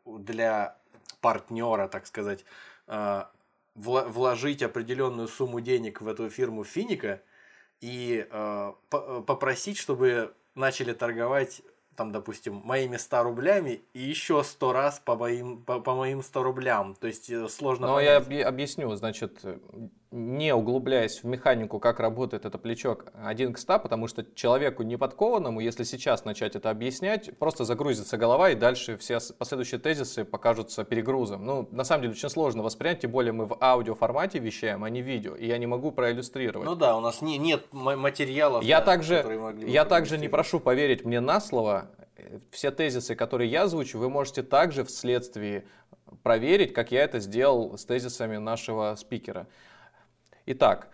[0.06, 0.78] для
[1.20, 2.46] партнера, так сказать,
[3.74, 7.22] вложить определенную сумму денег в эту фирму Финика–
[7.84, 11.62] и э, попросить, чтобы начали торговать
[11.98, 16.44] там, допустим, моими 100 рублями и еще 100 раз по моим, по, по моим 100
[16.44, 16.96] рублям.
[16.96, 18.28] То есть э, сложно Но понять.
[18.30, 19.44] я объясню, значит,
[20.14, 25.60] не углубляясь в механику, как работает это плечо 1 к 100, потому что человеку неподкованному,
[25.60, 31.44] если сейчас начать это объяснять, просто загрузится голова и дальше все последующие тезисы покажутся перегрузом.
[31.44, 35.02] Ну, на самом деле, очень сложно воспринять, тем более мы в аудиоформате вещаем, а не
[35.02, 36.70] видео, и я не могу проиллюстрировать.
[36.70, 41.06] Ну да, у нас не, нет материалов, я да, также, Я также не прошу поверить
[41.06, 41.90] мне на слово,
[42.52, 45.66] все тезисы, которые я озвучу, вы можете также вследствие
[46.22, 49.48] проверить, как я это сделал с тезисами нашего спикера.
[50.46, 50.90] Итак,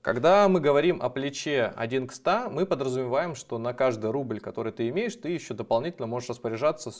[0.00, 4.72] когда мы говорим о плече 1 к 100, мы подразумеваем, что на каждый рубль, который
[4.72, 6.92] ты имеешь, ты еще дополнительно можешь распоряжаться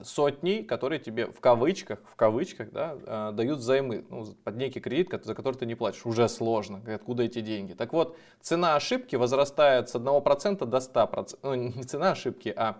[0.00, 5.24] сотней, которые тебе в кавычках, в кавычках да, э, дают займы, ну, под некий кредит,
[5.24, 6.06] за который ты не платишь.
[6.06, 6.80] Уже сложно.
[6.86, 7.72] Откуда эти деньги?
[7.72, 11.38] Так вот, цена ошибки возрастает с 1% до 100%.
[11.42, 12.76] Ну, не цена ошибки, а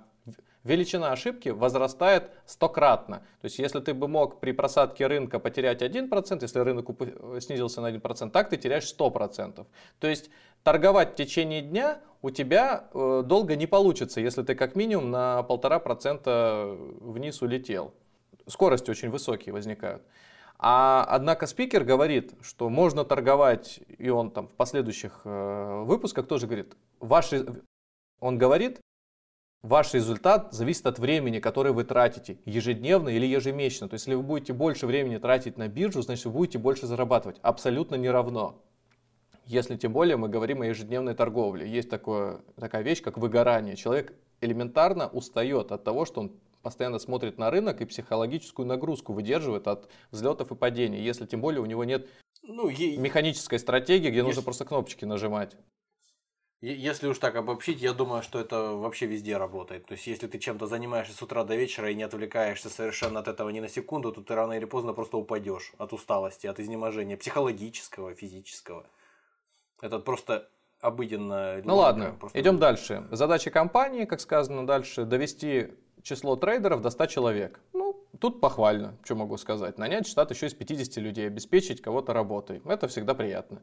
[0.68, 3.18] величина ошибки возрастает стократно.
[3.40, 6.86] То есть, если ты бы мог при просадке рынка потерять 1%, если рынок
[7.40, 9.66] снизился на 1%, так ты теряешь 100%.
[9.98, 10.30] То есть,
[10.62, 15.44] торговать в течение дня у тебя э, долго не получится, если ты как минимум на
[15.48, 17.94] 1,5% вниз улетел.
[18.46, 20.02] Скорости очень высокие возникают.
[20.58, 26.46] А однако спикер говорит, что можно торговать, и он там в последующих э, выпусках тоже
[26.46, 27.62] говорит, ваши,
[28.18, 28.80] он говорит,
[29.62, 33.88] Ваш результат зависит от времени, которое вы тратите, ежедневно или ежемесячно.
[33.88, 37.38] То есть, если вы будете больше времени тратить на биржу, значит, вы будете больше зарабатывать.
[37.42, 38.62] Абсолютно не равно.
[39.46, 41.68] Если тем более мы говорим о ежедневной торговле.
[41.68, 43.74] Есть такое, такая вещь, как выгорание.
[43.74, 49.66] Человек элементарно устает от того, что он постоянно смотрит на рынок и психологическую нагрузку выдерживает
[49.66, 51.02] от взлетов и падений.
[51.02, 52.08] Если тем более у него нет
[52.42, 52.96] ну, е...
[52.96, 54.28] механической стратегии, где если...
[54.28, 55.56] нужно просто кнопочки нажимать.
[56.60, 59.86] Если уж так обобщить, я думаю, что это вообще везде работает.
[59.86, 63.28] То есть, если ты чем-то занимаешься с утра до вечера и не отвлекаешься совершенно от
[63.28, 67.16] этого ни на секунду, то ты рано или поздно просто упадешь от усталости, от изнеможения
[67.16, 68.86] психологического, физического.
[69.80, 70.48] Это просто
[70.80, 71.62] обыденно.
[71.64, 72.40] Ну ладно, просто...
[72.40, 73.06] идем дальше.
[73.12, 77.60] Задача компании, как сказано дальше, довести число трейдеров до 100 человек.
[77.72, 77.87] Ну,
[78.18, 79.78] тут похвально, что могу сказать.
[79.78, 82.62] Нанять штат еще из 50 людей, обеспечить кого-то работой.
[82.64, 83.62] Это всегда приятно.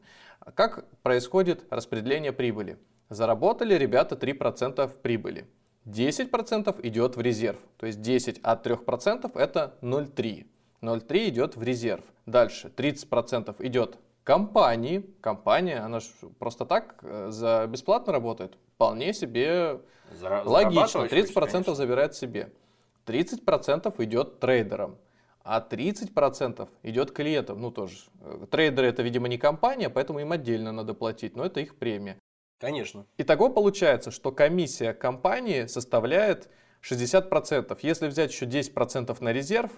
[0.54, 2.78] Как происходит распределение прибыли?
[3.08, 5.46] Заработали ребята 3% прибыли.
[5.84, 7.58] 10% идет в резерв.
[7.76, 10.46] То есть 10 от 3% это 0,3.
[10.82, 12.04] 0,3 идет в резерв.
[12.26, 15.04] Дальше 30% идет компании.
[15.20, 18.58] Компания, она же просто так э, за бесплатно работает.
[18.74, 19.80] Вполне себе
[20.20, 21.04] Зара- логично.
[21.04, 21.74] 30% конечно.
[21.74, 22.50] забирает себе.
[23.06, 24.98] 30% идет трейдерам.
[25.40, 27.60] А 30% идет клиентам.
[27.60, 27.96] Ну тоже.
[28.20, 31.36] Э, трейдеры это, видимо, не компания, поэтому им отдельно надо платить.
[31.36, 32.18] Но это их премия.
[32.58, 33.06] Конечно.
[33.16, 36.48] Итого получается, что комиссия компании составляет
[36.82, 37.78] 60%.
[37.82, 39.70] Если взять еще 10% на резерв,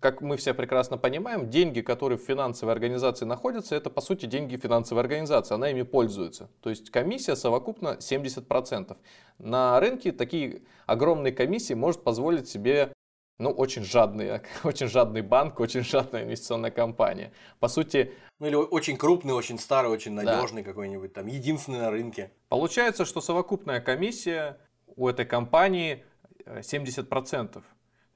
[0.00, 4.56] как мы все прекрасно понимаем, деньги, которые в финансовой организации находятся, это по сути деньги
[4.56, 6.50] финансовой организации, она ими пользуется.
[6.60, 8.96] То есть комиссия совокупно 70%.
[9.38, 12.92] На рынке такие огромные комиссии может позволить себе
[13.38, 17.32] ну, очень жадный, очень жадный банк, очень жадная инвестиционная компания.
[17.60, 18.12] По сути...
[18.38, 20.68] Ну, или очень крупный, очень старый, очень надежный да.
[20.68, 22.32] какой-нибудь, там, единственный на рынке.
[22.48, 24.58] Получается, что совокупная комиссия
[24.94, 26.04] у этой компании
[26.46, 27.62] 70%.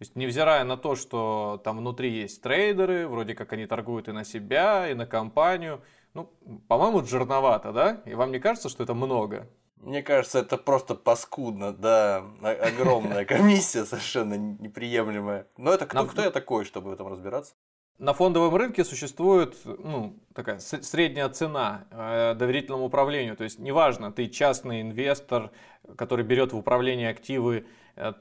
[0.01, 4.13] То есть, невзирая на то, что там внутри есть трейдеры, вроде как они торгуют и
[4.13, 5.83] на себя, и на компанию,
[6.15, 6.33] ну,
[6.69, 8.01] по-моему, жирновато, да?
[8.07, 9.47] И вам не кажется, что это много?
[9.77, 15.47] Мне кажется, это просто паскудно, да, огромная комиссия совершенно неприемлемая.
[15.59, 17.53] Но это кто, кто я такой, чтобы в этом разбираться?
[17.99, 23.37] На фондовом рынке существует ну, такая средняя цена э, доверительному управлению.
[23.37, 25.51] То есть неважно, ты частный инвестор,
[25.99, 27.67] который берет в управление активы,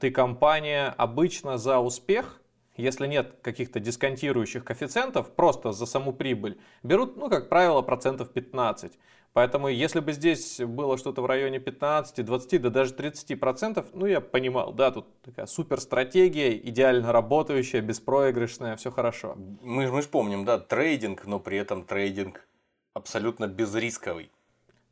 [0.00, 2.40] ты компания, обычно за успех,
[2.76, 8.92] если нет каких-то дисконтирующих коэффициентов, просто за саму прибыль, берут, ну, как правило, процентов 15.
[9.32, 14.06] Поэтому, если бы здесь было что-то в районе 15, 20, да даже 30 процентов, ну,
[14.06, 19.36] я понимал, да, тут такая супер стратегия, идеально работающая, беспроигрышная, все хорошо.
[19.62, 22.48] Мы, мы же помним, да, трейдинг, но при этом трейдинг
[22.92, 24.32] абсолютно безрисковый.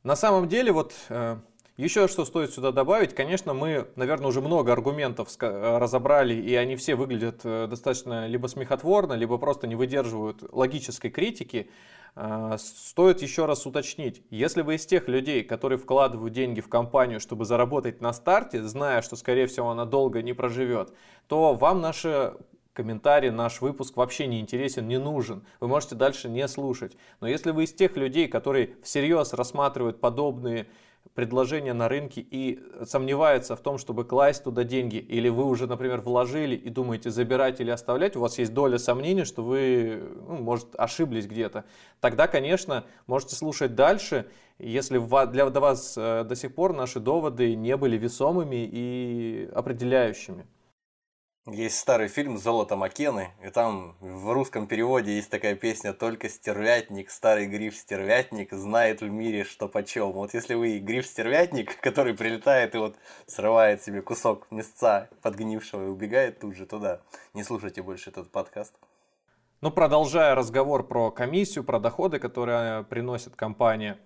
[0.04, 1.38] На самом деле, вот э,
[1.78, 6.96] еще что стоит сюда добавить, конечно, мы, наверное, уже много аргументов разобрали, и они все
[6.96, 11.70] выглядят э, достаточно либо смехотворно, либо просто не выдерживают логической критики.
[12.16, 17.20] А, стоит еще раз уточнить, если вы из тех людей, которые вкладывают деньги в компанию,
[17.20, 20.92] чтобы заработать на старте, зная, что, скорее всего, она долго не проживет,
[21.28, 22.34] то вам наши
[22.72, 25.44] комментарий, наш выпуск вообще не интересен, не нужен.
[25.60, 26.96] Вы можете дальше не слушать.
[27.20, 30.66] Но если вы из тех людей, которые всерьез рассматривают подобные
[31.18, 36.00] предложение на рынке и сомневается в том, чтобы класть туда деньги, или вы уже, например,
[36.00, 40.68] вложили и думаете забирать или оставлять, у вас есть доля сомнений, что вы, ну, может,
[40.78, 41.64] ошиблись где-то,
[41.98, 44.26] тогда, конечно, можете слушать дальше,
[44.60, 50.46] если для вас э, до сих пор наши доводы не были весомыми и определяющими.
[51.50, 57.10] Есть старый фильм «Золото Макены», и там в русском переводе есть такая песня «Только стервятник,
[57.10, 60.12] старый гриф-стервятник, знает в мире, что почем».
[60.12, 66.38] Вот если вы гриф-стервятник, который прилетает и вот срывает себе кусок мясца подгнившего и убегает
[66.38, 67.00] тут же туда,
[67.32, 68.74] не слушайте больше этот подкаст.
[69.62, 73.98] Ну, продолжая разговор про комиссию, про доходы, которые приносит компания,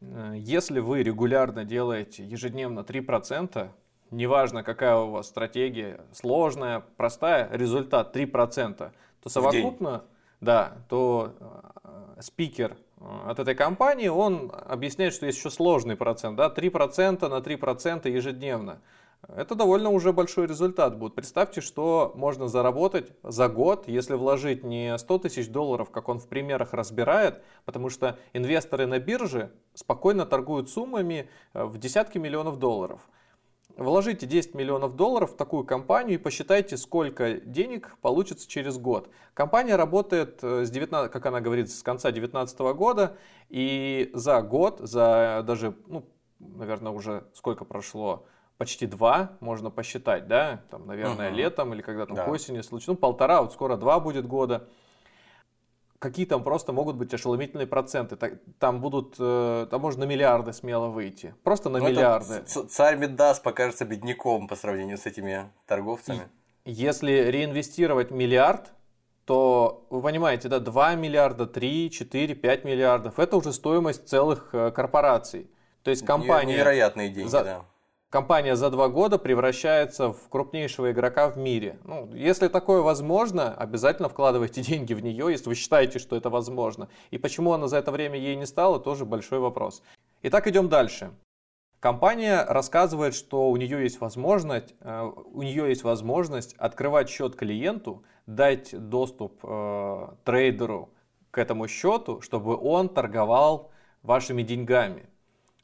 [0.00, 3.70] э, если вы регулярно делаете ежедневно 3%,
[4.10, 8.90] неважно какая у вас стратегия, сложная, простая, результат 3%,
[9.22, 10.04] то совокупно,
[10.40, 16.36] да, то э, спикер э, от этой компании, он объясняет, что есть еще сложный процент,
[16.36, 18.80] да, 3% на 3% ежедневно.
[19.26, 21.14] Это довольно уже большой результат будет.
[21.14, 26.28] Представьте, что можно заработать за год, если вложить не 100 тысяч долларов, как он в
[26.28, 33.08] примерах разбирает, потому что инвесторы на бирже спокойно торгуют суммами э, в десятки миллионов долларов.
[33.78, 39.08] Вложите 10 миллионов долларов в такую компанию и посчитайте, сколько денег получится через год.
[39.34, 43.16] Компания работает, э, с 19, как она говорит, с конца 2019 года,
[43.48, 46.04] и за год, за даже, ну,
[46.40, 51.36] наверное, уже сколько прошло, почти два, можно посчитать, да, там, наверное, uh-huh.
[51.36, 52.24] летом или когда там да.
[52.24, 54.66] к осени случится, ну, полтора, вот скоро два будет года
[55.98, 58.16] какие там просто могут быть ошеломительные проценты.
[58.58, 61.34] Там будут, э, там можно на миллиарды смело выйти.
[61.42, 62.42] Просто на ну, миллиарды.
[62.42, 66.28] Царь Медас покажется бедняком по сравнению с этими торговцами.
[66.64, 68.72] И если реинвестировать миллиард,
[69.24, 74.70] то вы понимаете, да, 2 миллиарда, 3, 4, 5 миллиардов, это уже стоимость целых э,
[74.70, 75.50] корпораций.
[75.82, 76.54] То есть компания...
[76.54, 77.64] Невероятные деньги, за, да
[78.10, 81.78] компания за два года превращается в крупнейшего игрока в мире.
[81.84, 86.88] Ну, если такое возможно, обязательно вкладывайте деньги в нее, если вы считаете, что это возможно.
[87.10, 89.82] И почему она за это время ей не стала, тоже большой вопрос.
[90.22, 91.12] Итак, идем дальше.
[91.80, 98.02] Компания рассказывает, что у нее есть возможность, э, у нее есть возможность открывать счет клиенту,
[98.26, 100.90] дать доступ э, трейдеру
[101.30, 103.70] к этому счету, чтобы он торговал
[104.02, 105.08] вашими деньгами.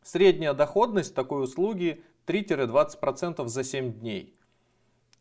[0.05, 4.35] Средняя доходность такой услуги 3-20% за 7 дней.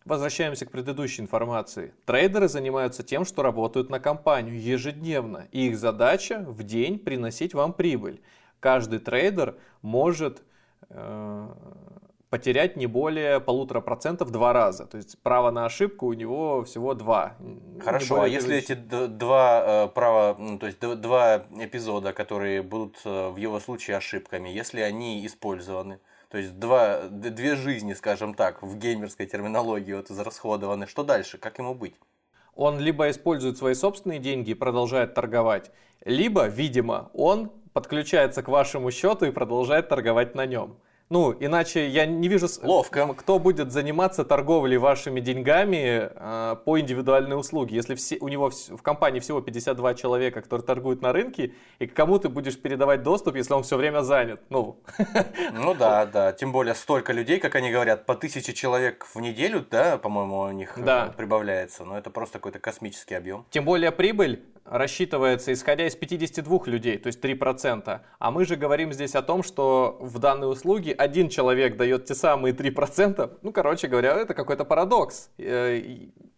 [0.06, 1.94] Возвращаемся к предыдущей информации.
[2.06, 7.72] Трейдеры занимаются тем, что работают на компанию ежедневно, и их задача в день приносить вам
[7.72, 8.22] прибыль.
[8.60, 10.44] Каждый трейдер может
[10.89, 11.48] э,
[12.34, 14.88] потерять не более полутора процентов два раза.
[14.88, 17.38] То есть право на ошибку у него всего два.
[17.80, 23.30] Хорошо, а если эти два э, права, ну, то есть два эпизода, которые будут э,
[23.30, 26.00] в его случае ошибками, если они использованы,
[26.34, 30.88] то есть два, две жизни, скажем так, в геймерской терминологии вот израсходованы.
[30.88, 31.38] Что дальше?
[31.38, 31.93] Как ему быть?
[32.56, 35.69] Он либо использует свои собственные деньги и продолжает торговать,
[36.04, 40.76] либо, видимо, он подключается к вашему счету и продолжает торговать на нем.
[41.13, 43.13] Ну, иначе я не вижу, Ловко.
[43.13, 47.76] кто будет заниматься торговлей вашими деньгами э, по индивидуальной услуге.
[47.76, 51.93] Если все, у него в компании всего 52 человека, которые торгуют на рынке, и к
[51.93, 54.41] кому ты будешь передавать доступ, если он все время занят?
[54.49, 54.80] Ну,
[55.54, 56.32] ну да, да.
[56.34, 60.52] Тем более столько людей, как они говорят, по тысяче человек в неделю, да, по-моему, у
[60.52, 61.10] них да.
[61.13, 61.86] Э, прибавляется.
[61.86, 63.45] Но это просто какой-то космический объем.
[63.52, 67.99] Тем более прибыль рассчитывается исходя из 52 людей, то есть 3%.
[68.20, 72.16] А мы же говорим здесь о том, что в данной услуге один человек дает те
[72.16, 73.39] самые 3%.
[73.41, 75.30] Ну, короче говоря, это какой-то парадокс.
[75.38, 75.82] Э,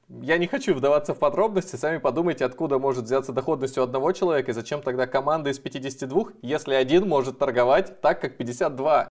[0.08, 4.52] я не хочу вдаваться в подробности, сами подумайте, откуда может взяться доходность у одного человека
[4.52, 9.10] и зачем тогда команда из 52, если один может торговать так, как 52.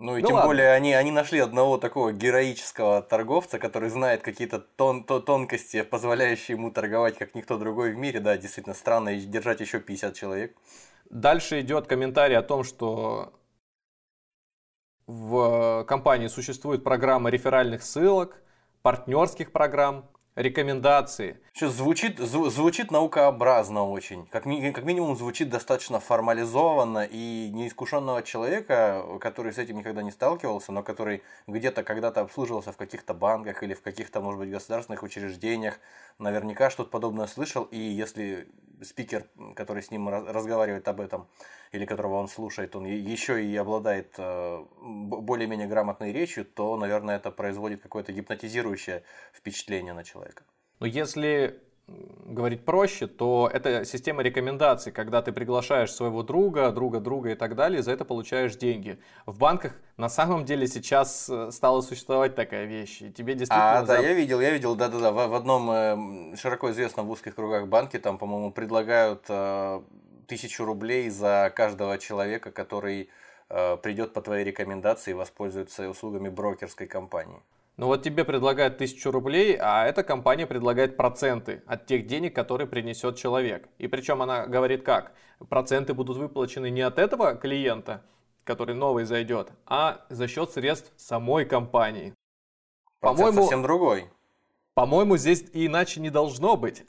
[0.00, 0.48] Ну и ну, тем ладно.
[0.48, 6.56] более они, они нашли одного такого героического торговца, который знает какие-то тон, то, тонкости, позволяющие
[6.56, 8.18] ему торговать как никто другой в мире.
[8.18, 10.56] Да, действительно странно держать еще 50 человек.
[11.10, 13.34] Дальше идет комментарий о том, что
[15.06, 18.42] в компании существует программа реферальных ссылок,
[18.80, 21.40] партнерских программ, рекомендации.
[21.52, 24.26] Сейчас звучит, зв, звучит наукообразно очень.
[24.26, 30.10] Как, ми, как минимум звучит достаточно формализованно и неискушенного человека, который с этим никогда не
[30.10, 35.02] сталкивался, но который где-то когда-то обслуживался в каких-то банках или в каких-то, может быть, государственных
[35.02, 35.80] учреждениях,
[36.18, 37.64] наверняка что-то подобное слышал.
[37.64, 38.48] И если
[38.82, 39.26] спикер,
[39.56, 41.28] который с ним разговаривает об этом,
[41.72, 47.30] или которого он слушает, он еще и обладает э, более-менее грамотной речью, то, наверное, это
[47.30, 49.02] производит какое-то гипнотизирующее
[49.32, 50.42] впечатление на человека.
[50.80, 51.60] Но если
[52.26, 57.54] говорить проще, то это система рекомендаций, когда ты приглашаешь своего друга, друга друга и так
[57.56, 58.98] далее, и за это получаешь деньги.
[59.26, 63.80] В банках на самом деле сейчас э, стала существовать такая вещь, и тебе действительно...
[63.80, 67.34] А, да, я видел, я видел, да-да-да, в, в одном э, широко известном в узких
[67.34, 69.82] кругах банке, там, по-моему, предлагают э,
[70.26, 73.08] тысячу рублей за каждого человека, который
[73.48, 77.40] э, придет по твоей рекомендации и воспользуется услугами брокерской компании.
[77.80, 82.66] Ну вот тебе предлагают тысячу рублей, а эта компания предлагает проценты от тех денег, которые
[82.66, 83.70] принесет человек.
[83.78, 85.14] И причем она говорит как?
[85.48, 88.02] Проценты будут выплачены не от этого клиента,
[88.44, 92.12] который новый зайдет, а за счет средств самой компании.
[93.00, 94.10] По-моему, совсем другой.
[94.74, 96.84] По-моему, здесь иначе не должно быть.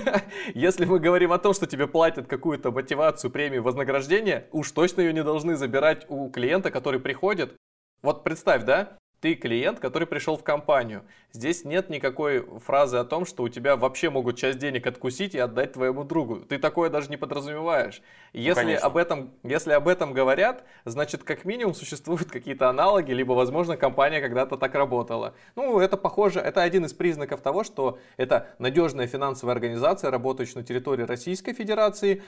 [0.54, 5.12] Если мы говорим о том, что тебе платят какую-то мотивацию, премию, вознаграждение, уж точно ее
[5.12, 7.56] не должны забирать у клиента, который приходит.
[8.00, 11.04] Вот представь, да, ты клиент, который пришел в компанию.
[11.32, 15.38] Здесь нет никакой фразы о том, что у тебя вообще могут часть денег откусить и
[15.38, 16.40] отдать твоему другу.
[16.40, 18.02] Ты такое даже не подразумеваешь.
[18.32, 23.12] Ну, если, ну, об этом, если об этом говорят, значит, как минимум существуют какие-то аналоги,
[23.12, 25.34] либо, возможно, компания когда-то так работала.
[25.56, 30.64] Ну, это похоже, это один из признаков того, что это надежная финансовая организация, работающая на
[30.64, 32.22] территории Российской Федерации,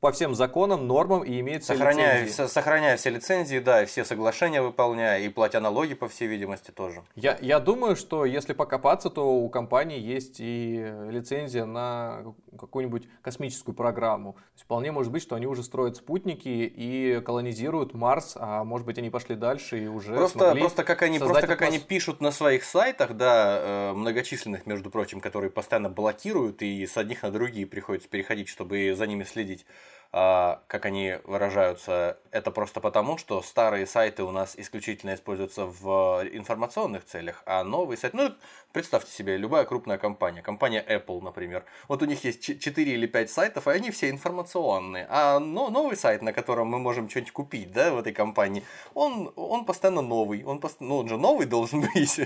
[0.00, 2.52] по всем законам, нормам и имеет все сохраняя, лицензии.
[2.52, 7.02] Сохраняя все лицензии, да, и все соглашения выполняя, и платя налоги, по всей видимости, тоже.
[7.16, 13.74] Я, я думаю, что если покопаться, то у компании есть и лицензия на какую-нибудь космическую
[13.74, 14.34] программу.
[14.34, 18.86] То есть вполне может быть, что они уже строят спутники и колонизируют Марс, а может
[18.86, 22.30] быть они пошли дальше и уже просто, просто как они просто как они пишут на
[22.30, 27.66] своих сайтах, да, э, многочисленных, между прочим, которые постоянно блокируют и с одних на другие
[27.66, 29.66] приходится переходить, чтобы за ними следить.
[30.10, 36.22] А, как они выражаются, это просто потому, что старые сайты у нас исключительно используются в
[36.32, 38.34] информационных целях, а новые сайты, ну,
[38.72, 43.30] представьте себе, любая крупная компания, компания Apple, например, вот у них есть 4 или 5
[43.30, 47.72] сайтов, и они все информационные, а но, новый сайт, на котором мы можем что-нибудь купить,
[47.72, 48.64] да, в этой компании,
[48.94, 50.76] он, он постоянно новый, он, пост...
[50.80, 52.20] ну, он же новый должен быть,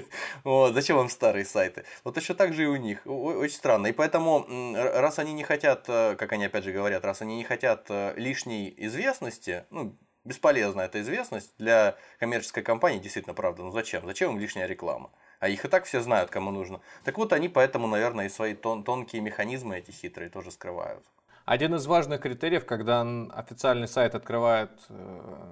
[0.44, 1.84] вот, зачем вам старые сайты?
[2.04, 5.84] Вот точно так же и у них, очень странно, и поэтому, раз они не хотят,
[5.88, 9.94] э, как они опять же говорят, раз они не хотят хотят э, лишней известности, ну,
[10.24, 14.06] бесполезна эта известность для коммерческой компании, действительно, правда, ну зачем?
[14.06, 15.10] Зачем им лишняя реклама?
[15.40, 16.80] А их и так все знают, кому нужно.
[17.04, 21.04] Так вот, они поэтому, наверное, и свои тон тонкие механизмы эти хитрые тоже скрывают.
[21.44, 25.50] Один из важных критериев, когда официальный сайт открывает э,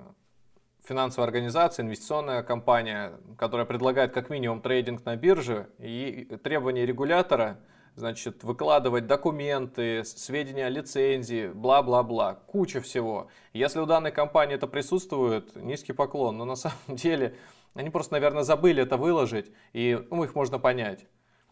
[0.85, 7.59] финансовая организация, инвестиционная компания, которая предлагает как минимум трейдинг на бирже и требования регулятора–
[8.01, 13.29] значит, выкладывать документы, сведения о лицензии, бла-бла-бла, куча всего.
[13.53, 17.37] Если у данной компании это присутствует, низкий поклон, но на самом деле
[17.75, 21.07] они просто, наверное, забыли это выложить, и ну, их можно понять.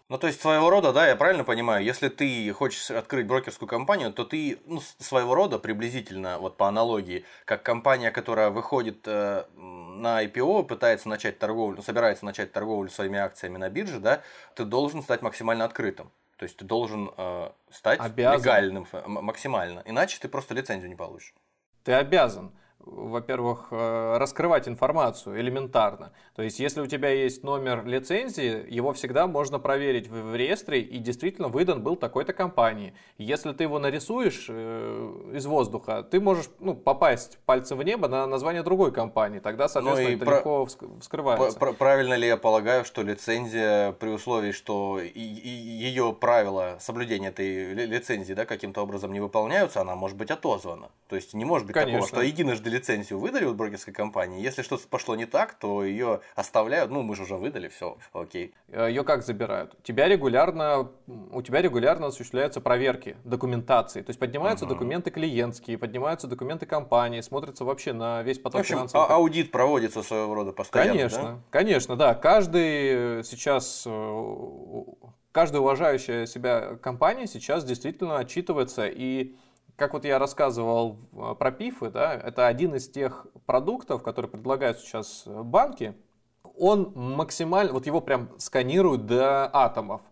[0.09, 4.11] Ну, то есть, своего рода, да, я правильно понимаю, если ты хочешь открыть брокерскую компанию,
[4.11, 10.25] то ты, ну, своего рода, приблизительно, вот по аналогии, как компания, которая выходит э, на
[10.25, 14.23] IPO, пытается начать торговлю, собирается начать торговлю своими акциями на бирже, да,
[14.55, 16.11] ты должен стать максимально открытым.
[16.39, 18.41] То есть ты должен э, стать обязан.
[18.41, 21.35] легальным максимально, иначе ты просто лицензию не получишь.
[21.83, 22.53] Ты обязан.
[22.85, 26.13] Во-первых, э, раскрывать информацию элементарно.
[26.35, 30.99] То есть, если у тебя есть номер лицензии, его всегда можно проверить в, реестре, и
[30.99, 32.95] действительно выдан был такой-то компании.
[33.19, 38.27] Если ты его нарисуешь э, из воздуха, ты можешь ну, попасть пальцем в небо на
[38.27, 39.41] название другой компании.
[39.41, 41.01] Тогда, соответственно, ну это легко про...
[41.01, 41.59] вскрывается.
[41.59, 48.45] Правильно ли я полагаю, что лицензия при условии, что ее правила соблюдения этой лицензии да,
[48.45, 50.91] каким-то образом не выполняются, она может быть отозвана?
[51.09, 52.01] То есть, не может быть Конечно.
[52.01, 56.21] такого, что единожды лицензию выдали от брокерской компании, если что-то пошло не так, то ее
[56.35, 58.55] оставляют, ну мы же уже выдали, все, окей.
[58.69, 59.77] Э, ее как забирают?
[59.83, 64.75] Тебя регулярно, у тебя регулярно осуществляются проверки документации, то есть поднимаются угу.
[64.75, 69.11] документы клиентские, поднимаются документы компании, смотрятся вообще на весь поток В общем, финансовых.
[69.11, 71.39] А аудит проводится своего рода постоянно, Конечно, да?
[71.51, 72.15] конечно, да.
[72.15, 74.85] Каждый сейчас э,
[75.33, 79.37] каждая уважающая себя компания сейчас действительно отчитывается и
[79.79, 84.81] как вот я рассказывал а, про пифы, да, это один из тех продуктов, которые предлагают
[84.81, 85.95] сейчас банки.
[86.57, 90.03] Он максимально, вот его прям сканируют до атомов.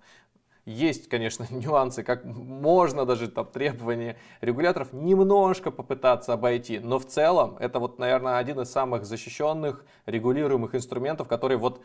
[0.66, 7.56] Есть, конечно, нюансы, как можно даже там требования регуляторов немножко попытаться обойти, но в целом
[7.58, 11.82] это вот, наверное, один из самых защищенных регулируемых инструментов, который вот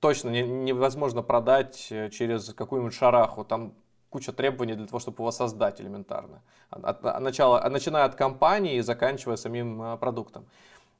[0.00, 3.44] точно невозможно продать э, через какую-нибудь шараху.
[3.44, 3.74] Там
[4.10, 6.42] куча требований для того, чтобы его создать элементарно.
[6.70, 10.46] От, от, начала, начиная от компании и заканчивая самим а, продуктом.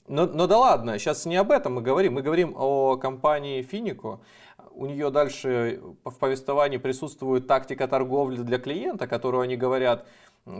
[0.08, 2.14] Но, но да ладно, сейчас не об этом мы говорим.
[2.14, 4.20] Мы говорим о компании Финику.
[4.70, 10.06] У нее дальше в повествовании присутствует тактика торговли для клиента, которую они говорят,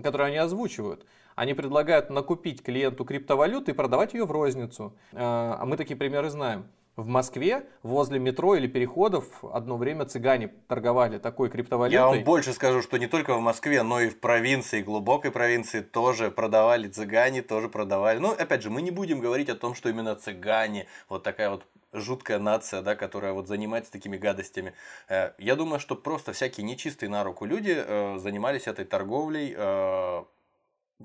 [0.02, 1.06] которую они озвучивают.
[1.34, 4.94] Они предлагают накупить клиенту криптовалюты и продавать ее в розницу.
[5.12, 6.66] А, а мы такие примеры знаем.
[6.96, 11.92] В Москве возле метро или переходов одно время цыгане торговали такой криптовалютой.
[11.92, 15.82] Я вам больше скажу, что не только в Москве, но и в провинции, глубокой провинции
[15.82, 18.18] тоже продавали цыгане, тоже продавали.
[18.18, 21.66] Но опять же, мы не будем говорить о том, что именно цыгане, вот такая вот
[21.92, 24.72] жуткая нация, да, которая вот занимается такими гадостями.
[25.08, 30.24] Э, я думаю, что просто всякие нечистые на руку люди э, занимались этой торговлей э,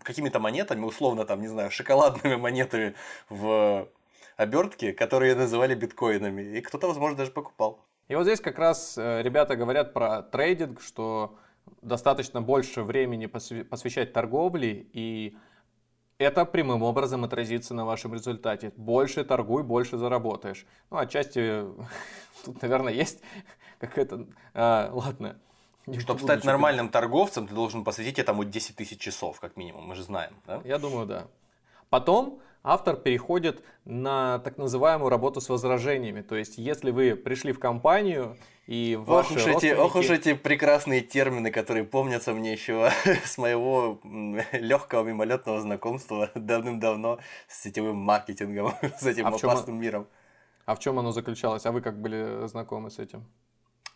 [0.03, 2.95] какими-то монетами, условно там, не знаю, шоколадными монетами
[3.29, 3.89] в
[4.41, 6.57] обертки, которые называли биткоинами.
[6.57, 7.85] И кто-то, возможно, даже покупал.
[8.07, 11.37] И вот здесь как раз э, ребята говорят про трейдинг, что
[11.81, 15.37] достаточно больше времени посвящать торговле, и
[16.17, 18.73] это прямым образом отразится на вашем результате.
[18.75, 20.65] Больше торгуй, больше заработаешь.
[20.89, 21.63] Ну, отчасти
[22.45, 23.21] тут, наверное, есть
[23.79, 24.27] какая-то...
[24.53, 25.39] А, ладно.
[25.99, 30.03] Чтобы стать нормальным торговцем, ты должен посвятить этому 10 тысяч часов, как минимум, мы же
[30.03, 30.61] знаем, да?
[30.63, 31.27] Я думаю, да.
[31.89, 36.21] Потом автор переходит на так называемую работу с возражениями.
[36.21, 38.37] То есть, если вы пришли в компанию
[38.67, 39.65] и ваши ох уж, родственники...
[39.65, 42.91] эти, ох уж эти прекрасные термины, которые помнятся мне еще
[43.25, 43.99] с моего
[44.53, 50.07] легкого мимолетного знакомства давным-давно с сетевым маркетингом, с этим а опасным миром.
[50.65, 51.65] А в чем оно заключалось?
[51.65, 53.25] А вы как были знакомы с этим?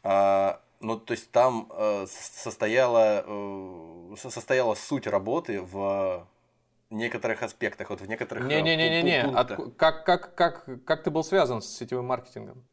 [0.04, 6.28] А, ну, то есть там э, состояла, э, состояла суть работы в
[6.90, 11.62] некоторых аспектах, вот в некоторых Не-не-не-не, э, От, как, как, как, как ты был связан
[11.62, 12.64] с сетевым маркетингом?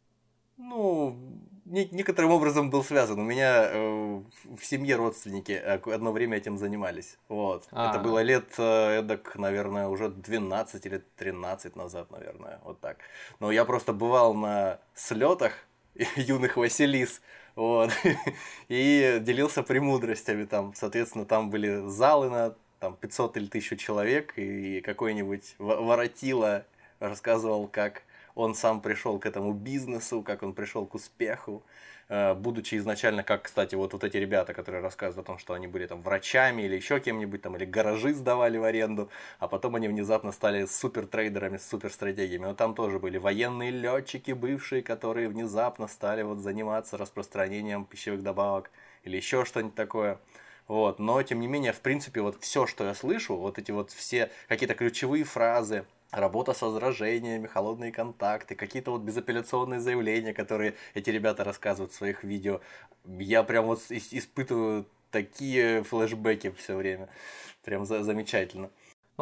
[0.57, 1.17] Ну,
[1.65, 3.19] не, некоторым образом был связан.
[3.19, 4.23] У меня э,
[4.57, 7.19] в семье родственники одно время этим занимались.
[7.29, 7.67] Вот.
[7.71, 7.91] А-а-а.
[7.91, 12.99] Это было лет, э, эдак, наверное, уже 12 или 13 назад, наверное, вот так.
[13.41, 15.53] Но я просто бывал на слетах
[16.17, 17.23] юных Василис,
[17.55, 17.91] вот,
[18.69, 20.75] и делился премудростями там.
[20.75, 26.67] Соответственно, там были залы на там 500 или 1000 человек, и какой-нибудь воротило
[26.99, 28.03] рассказывал, как
[28.35, 31.63] он сам пришел к этому бизнесу, как он пришел к успеху,
[32.09, 35.69] э, будучи изначально, как, кстати, вот, вот эти ребята, которые рассказывают о том, что они
[35.69, 39.87] были там врачами или еще кем-нибудь там, или гаражи сдавали в аренду, а потом они
[39.87, 42.47] внезапно стали супер трейдерами супер стратегиями.
[42.47, 48.73] Но там тоже были военные летчики бывшие, которые внезапно стали вот заниматься распространением пищевых добавок
[49.05, 50.19] или еще что-нибудь такое.
[50.73, 50.99] Вот.
[50.99, 54.31] Но, тем не менее, в принципе, вот все, что я слышу, вот эти вот все
[54.49, 61.45] какие-то ключевые фразы, работа с возражениями, холодные контакты, какие-то вот безапелляционные заявления, которые эти ребята
[61.45, 62.63] рассказывают в своих видео,
[63.05, 67.11] я прям вот испытываю такие флешбеки все время.
[67.65, 68.71] Прям за замечательно.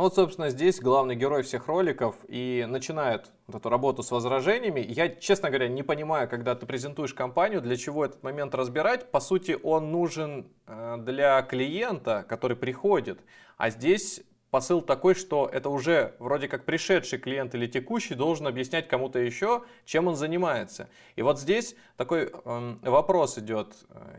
[0.00, 4.80] Ну вот, собственно, здесь главный герой всех роликов и начинает вот эту работу с возражениями.
[4.80, 9.10] Я, честно говоря, не понимаю, когда ты презентуешь компанию, для чего этот момент разбирать.
[9.10, 13.20] По сути, он нужен э, для клиента, который приходит.
[13.58, 18.88] А здесь посыл такой, что это уже вроде как пришедший клиент или текущий должен объяснять
[18.88, 20.88] кому-то еще, чем он занимается.
[21.16, 23.74] И вот здесь такой э, вопрос идет.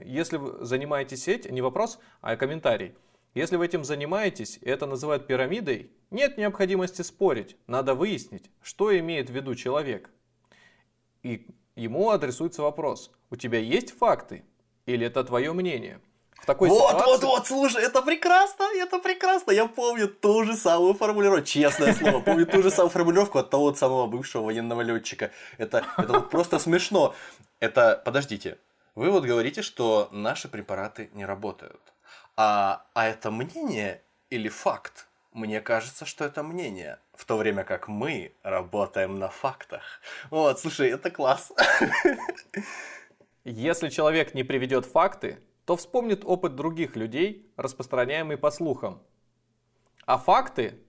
[0.06, 2.94] Если вы занимаетесь этим, не вопрос, а комментарий.
[3.34, 9.30] Если вы этим занимаетесь, и это называют пирамидой, нет необходимости спорить, надо выяснить, что имеет
[9.30, 10.10] в виду человек.
[11.24, 14.44] И ему адресуется вопрос, у тебя есть факты
[14.86, 16.02] или это твое мнение?
[16.42, 17.06] В такой вот, ситуации...
[17.06, 19.52] вот, вот, слушай, это прекрасно, это прекрасно.
[19.52, 23.74] Я помню ту же самую формулировку, честное слово, помню ту же самую формулировку от того
[23.76, 25.32] самого бывшего военного летчика.
[25.60, 27.14] Это, это вот просто смешно.
[27.60, 28.58] Это, подождите,
[28.96, 31.91] вы вот говорите, что наши препараты не работают.
[32.44, 35.08] А, а это мнение или факт?
[35.32, 39.84] Мне кажется, что это мнение, в то время как мы работаем на фактах.
[40.32, 41.54] Вот, слушай, это класс.
[43.44, 49.04] Если человек не приведет факты, то вспомнит опыт других людей, распространяемый по слухам.
[50.08, 50.80] А факты,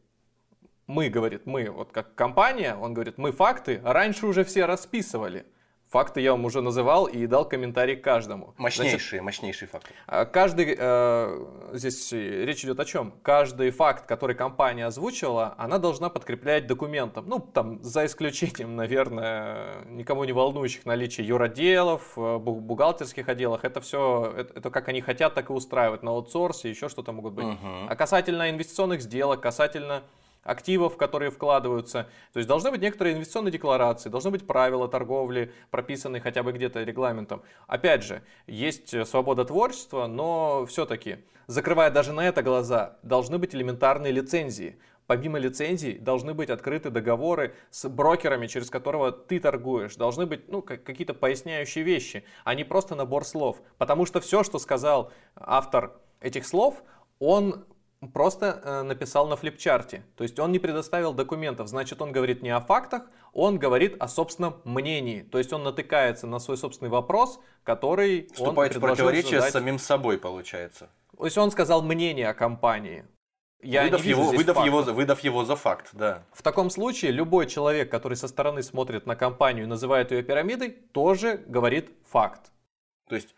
[0.87, 5.45] мы, говорит, мы, вот как компания, он говорит, мы факты раньше уже все расписывали.
[5.93, 8.55] Факты я вам уже называл и дал комментарий каждому.
[8.57, 9.91] Мощнейшие, Значит, мощнейшие факты.
[10.07, 13.13] А, каждый, э, здесь речь идет о чем?
[13.21, 17.27] Каждый факт, который компания озвучила, она должна подкреплять документом.
[17.29, 23.67] Ну, там, за исключением, наверное, никому не волнующих наличие юроделов, э, бухгалтерских отделах.
[23.67, 26.03] Это все, это, это как они хотят, так и устраивать.
[26.03, 27.45] На аутсорсе, еще что-то могут быть.
[27.45, 27.89] Угу.
[27.91, 30.05] А касательно инвестиционных сделок, касательно
[30.43, 32.09] активов, которые вкладываются.
[32.33, 36.83] То есть должны быть некоторые инвестиционные декларации, должны быть правила торговли, прописанные хотя бы где-то
[36.83, 37.43] регламентом.
[37.67, 44.13] Опять же, есть свобода творчества, но все-таки, закрывая даже на это глаза, должны быть элементарные
[44.13, 44.79] лицензии.
[45.07, 49.97] Помимо лицензий должны быть открыты договоры с брокерами, через которого ты торгуешь.
[49.97, 53.61] Должны быть ну, какие-то поясняющие вещи, а не просто набор слов.
[53.79, 56.83] Потому что все, что сказал автор этих слов,
[57.19, 57.65] он
[58.09, 60.05] просто э, написал на флипчарте.
[60.17, 61.69] То есть он не предоставил документов.
[61.69, 65.23] Значит, он говорит не о фактах, он говорит о собственном мнении.
[65.23, 69.51] То есть он натыкается на свой собственный вопрос, который Вступает он в противоречие задать...
[69.51, 70.89] с самим собой, получается.
[71.17, 73.05] То есть он сказал мнение о компании.
[73.63, 76.25] Я выдав, его, выдав, его, выдав его за факт, да.
[76.33, 80.71] В таком случае любой человек, который со стороны смотрит на компанию и называет ее пирамидой,
[80.71, 82.51] тоже говорит факт.
[83.09, 83.37] То есть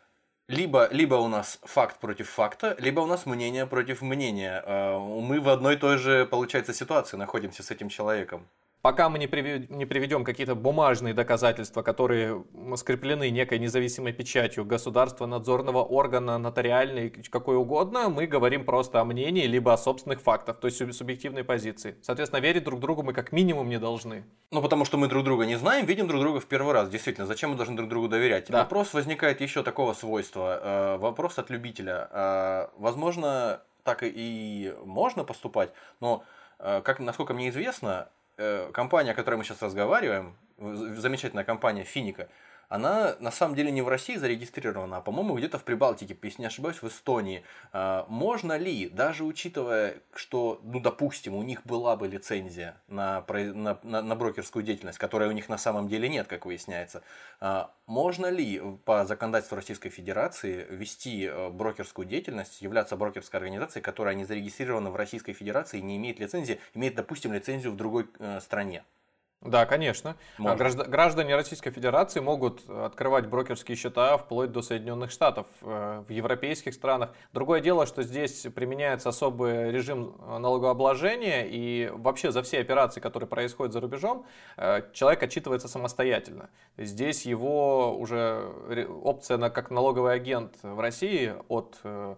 [0.49, 4.63] либо, либо у нас факт против факта, либо у нас мнение против мнения.
[4.65, 8.47] А, мы в одной и той же, получается, ситуации находимся с этим человеком
[8.85, 12.45] пока мы не, приведем какие-то бумажные доказательства, которые
[12.77, 19.47] скреплены некой независимой печатью государства, надзорного органа, нотариальной, какой угодно, мы говорим просто о мнении,
[19.47, 21.97] либо о собственных фактах, то есть субъективной позиции.
[22.03, 24.27] Соответственно, верить друг другу мы как минимум не должны.
[24.51, 26.91] Ну, потому что мы друг друга не знаем, видим друг друга в первый раз.
[26.91, 28.51] Действительно, зачем мы должны друг другу доверять?
[28.51, 28.59] Да.
[28.59, 30.61] Вопрос возникает еще такого свойства.
[30.63, 32.11] Э, вопрос от любителя.
[32.13, 35.71] Э, возможно, так и можно поступать,
[36.01, 36.23] но,
[36.59, 38.11] э, как, насколько мне известно,
[38.73, 42.29] компания, о которой мы сейчас разговариваем, замечательная компания Финика,
[42.69, 46.47] она на самом деле не в России зарегистрирована, а, по-моему, где-то в Прибалтике, если не
[46.47, 47.45] ошибаюсь, в Эстонии.
[47.73, 53.79] А, можно ли, даже учитывая, что, ну, допустим, у них была бы лицензия на, на,
[53.83, 57.03] на, на брокерскую деятельность, которой у них на самом деле нет, как выясняется,
[57.41, 64.15] а, можно ли по законодательству Российской Федерации вести э, брокерскую деятельность, являться брокерской организацией, которая
[64.15, 68.41] не зарегистрирована в Российской Федерации и не имеет лицензии, имеет, допустим, лицензию в другой э,
[68.41, 68.85] стране?
[69.45, 70.17] Да, конечно.
[70.39, 70.85] А Можно.
[70.85, 77.11] Граждане Российской Федерации могут открывать брокерские счета вплоть до Соединенных Штатов, э, в европейских странах.
[77.33, 83.73] Другое дело, что здесь применяется особый режим налогообложения, и вообще за все операции, которые происходят
[83.73, 84.27] за рубежом,
[84.57, 86.51] э, человек отчитывается самостоятельно.
[86.77, 88.51] Здесь его уже
[89.03, 92.17] опция на, как налоговый агент в России от Э,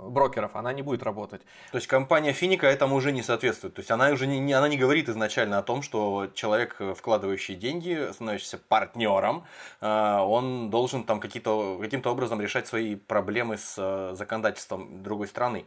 [0.00, 1.42] брокеров, она не будет работать.
[1.72, 3.74] То есть компания Финика этому уже не соответствует.
[3.74, 7.54] То есть она уже не, она не говорит изначально о том, что человек, э, вкладывающий
[7.54, 9.44] деньги, становящийся партнером,
[9.80, 15.66] э, он должен там каким-то образом решать свои проблемы с законодательством другой страны.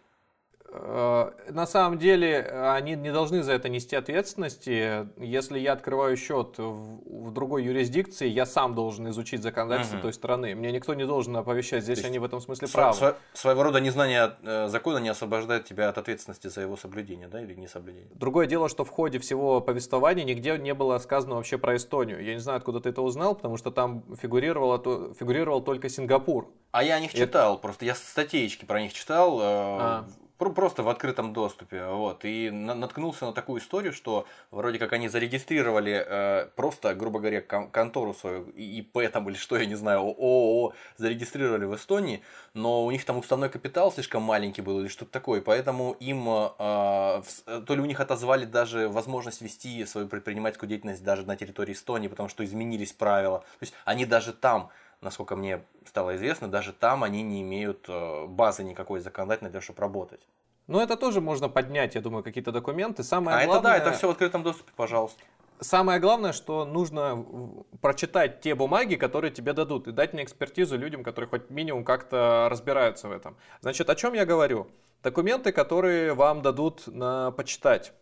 [0.74, 2.40] Э, на самом деле
[2.76, 5.08] они не должны за это нести ответственности.
[5.22, 10.04] Если я открываю счет в, в другой юрисдикции, я сам должен изучить законодательство угу.
[10.04, 10.56] той страны.
[10.56, 11.84] Мне никто не должен оповещать.
[11.84, 12.94] Здесь они в этом смысле правы.
[12.96, 17.42] Сво, своего рода незнание э, закона не освобождает тебя от ответственности за его соблюдение, да,
[17.42, 18.10] или не соблюдение.
[18.16, 22.24] Другое дело, что в ходе всего повествования нигде не было сказано вообще про Эстонию.
[22.24, 26.50] Я не знаю, откуда ты это узнал, потому что там фигурировало, фигурировал только Сингапур.
[26.72, 27.62] А я о них читал, это...
[27.62, 29.40] просто я статейки про них читал.
[29.40, 30.06] Э, а
[30.50, 31.86] просто в открытом доступе.
[31.86, 32.26] Вот.
[32.26, 38.14] И наткнулся на такую историю, что вроде как они зарегистрировали э, просто, грубо говоря, контору
[38.14, 42.22] свою, и поэтому или что, я не знаю, ООО зарегистрировали в Эстонии,
[42.54, 47.22] но у них там уставной капитал слишком маленький был или что-то такое, поэтому им э,
[47.46, 51.74] э, то ли у них отозвали даже возможность вести свою предпринимательскую деятельность даже на территории
[51.74, 53.40] Эстонии, потому что изменились правила.
[53.40, 54.72] То есть они даже там
[55.02, 59.64] насколько мне стало известно, даже там они не имеют э, базы никакой законодательной для того,
[59.64, 60.22] чтобы работать.
[60.68, 63.04] Но это тоже можно поднять, я думаю, какие-то документы.
[63.04, 63.74] Самое а главное...
[63.74, 65.22] это да, это все в открытом доступе, пожалуйста.
[65.60, 67.26] Самое главное, что нужно
[67.82, 72.48] прочитать те бумаги, которые тебе дадут, и дать на экспертизу людям, которые хоть минимум как-то
[72.50, 73.38] разбираются в этом.
[73.62, 74.68] Значит, о чем я говорю?
[75.04, 77.94] Документы, которые вам дадут на почитать.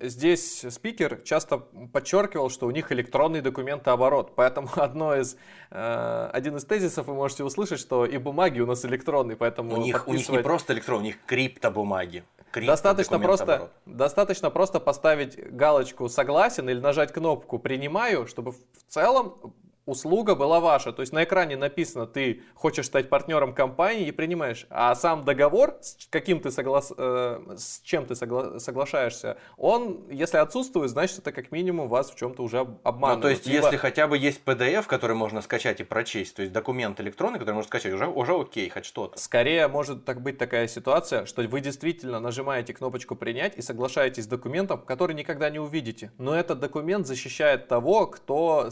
[0.00, 1.58] Здесь спикер часто
[1.92, 5.36] подчеркивал, что у них электронный документооборот, поэтому одно из,
[5.70, 9.76] э, один из тезисов вы можете услышать, что и бумаги у нас электронные, поэтому у
[9.76, 10.28] них, подписывать...
[10.28, 12.24] у них не просто электронные, у них криптобумаги.
[12.50, 18.58] Крипто достаточно просто, достаточно просто поставить галочку «Согласен» или нажать кнопку «Принимаю», чтобы в
[18.88, 19.54] целом
[19.88, 20.92] услуга была ваша.
[20.92, 24.66] То есть на экране написано, ты хочешь стать партнером компании и принимаешь.
[24.70, 26.92] А сам договор, с каким ты соглас...
[26.96, 28.58] э, с чем ты согла...
[28.60, 33.16] соглашаешься, он, если отсутствует, значит, это как минимум вас в чем-то уже обманывают.
[33.16, 33.64] Ну, то есть, Либо...
[33.64, 37.54] если хотя бы есть PDF, который можно скачать и прочесть, то есть документ электронный, который
[37.54, 39.18] можно скачать, уже, уже окей, хоть что-то.
[39.18, 44.26] Скорее может так быть такая ситуация, что вы действительно нажимаете кнопочку «Принять» и соглашаетесь с
[44.26, 46.12] документом, который никогда не увидите.
[46.18, 48.70] Но этот документ защищает того, кто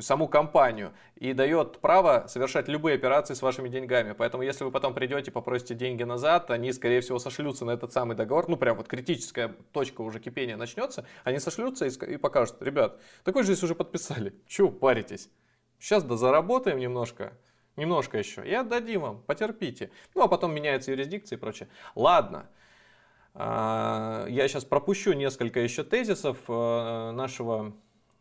[0.00, 4.12] саму компанию и дает право совершать любые операции с вашими деньгами.
[4.12, 7.92] Поэтому, если вы потом придете и попросите деньги назад, они, скорее всего, сошлются на этот
[7.92, 8.48] самый договор.
[8.48, 11.06] Ну, прям вот критическая точка уже кипения начнется.
[11.24, 14.34] Они сошлются и, и покажут, ребят, такой же здесь уже подписали.
[14.46, 15.30] Чего паритесь?
[15.78, 17.32] Сейчас да заработаем немножко,
[17.76, 19.90] немножко еще, и отдадим вам, потерпите.
[20.14, 21.68] Ну, а потом меняется юрисдикция и прочее.
[21.94, 22.48] Ладно,
[23.34, 27.72] а, я сейчас пропущу несколько еще тезисов э, нашего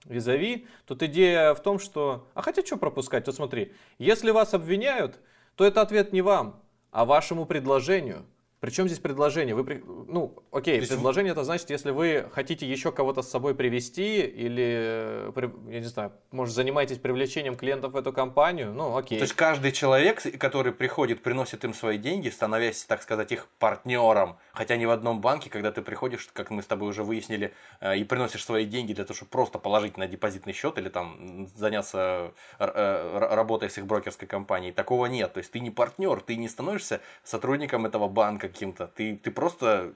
[0.07, 2.27] визави, тут идея в том, что...
[2.33, 3.27] А хотя что пропускать?
[3.27, 5.19] Вот смотри, если вас обвиняют,
[5.55, 8.25] то это ответ не вам, а вашему предложению–
[8.59, 9.53] причем здесь предложение?
[9.53, 10.89] Вы, ну, окей, есть...
[10.89, 15.85] предложение это значит, если вы хотите еще кого-то с собой привести или, э, я не
[15.85, 19.19] знаю, может, занимаетесь привлечением клиентов в эту компанию, ну, окей.
[19.19, 24.37] То есть каждый человек, который приходит, приносит им свои деньги, становясь, так сказать, их партнером,
[24.53, 27.97] хотя не в одном банке, когда ты приходишь, как мы с тобой уже выяснили, э,
[27.97, 32.33] и приносишь свои деньги для того, чтобы просто положить на депозитный счет или там заняться
[32.57, 35.33] э, работой с их брокерской компанией, такого нет.
[35.33, 38.87] То есть ты не партнер, ты не становишься сотрудником этого банка, каким-то.
[38.87, 39.93] Ты, ты просто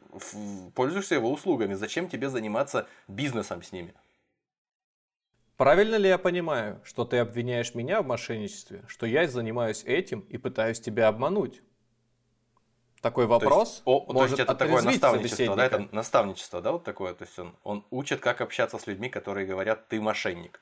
[0.75, 1.73] пользуешься его услугами.
[1.73, 3.93] Зачем тебе заниматься бизнесом с ними?
[5.57, 10.37] Правильно ли я понимаю, что ты обвиняешь меня в мошенничестве, что я занимаюсь этим и
[10.37, 11.61] пытаюсь тебя обмануть?
[13.01, 16.71] Такой вопрос то есть, о, может то есть это такое наставничество, да, это наставничество, да,
[16.71, 20.61] вот такое, то есть он, он учит, как общаться с людьми, которые говорят, ты мошенник.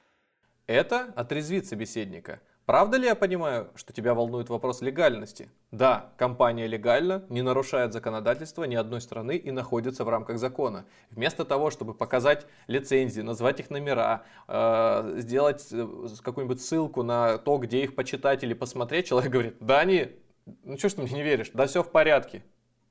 [0.65, 2.41] Это отрезвит собеседника.
[2.69, 5.49] Правда ли я понимаю, что тебя волнует вопрос легальности?
[5.71, 10.85] Да, компания легальна, не нарушает законодательство ни одной страны и находится в рамках закона.
[11.09, 15.87] Вместо того, чтобы показать лицензии, назвать их номера, э, сделать э,
[16.21, 20.11] какую-нибудь ссылку на то, где их почитать или посмотреть, человек говорит, да они,
[20.63, 22.43] ну что ж ты мне не веришь, да все в порядке.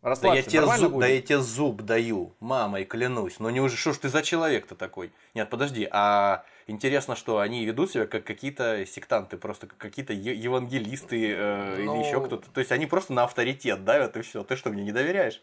[0.03, 3.41] Да я, тебе зуб, да я тебе зуб даю, мамой клянусь.
[3.41, 5.13] Но неужели, что ж ты за человек-то такой?
[5.35, 11.33] Нет, подожди, а интересно, что они ведут себя как какие-то сектанты, просто как какие-то евангелисты
[11.33, 11.81] э, Но...
[11.81, 12.49] или ну, еще кто-то.
[12.51, 14.45] То есть они просто на авторитет давят и все.
[14.45, 15.43] Ты что, мне не доверяешь?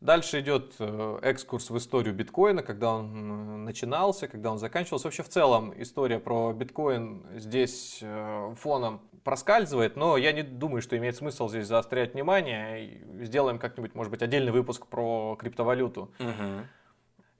[0.00, 5.06] Дальше идет э, экскурс в историю биткоина, когда он начинался, когда он заканчивался.
[5.06, 10.96] Вообще в целом история про биткоин здесь э, фоном проскальзывает, но я не думаю, что
[10.96, 13.00] имеет смысл здесь заострять внимание.
[13.20, 16.12] Сделаем как-нибудь, может быть, отдельный выпуск про криптовалюту.
[16.18, 16.66] Угу.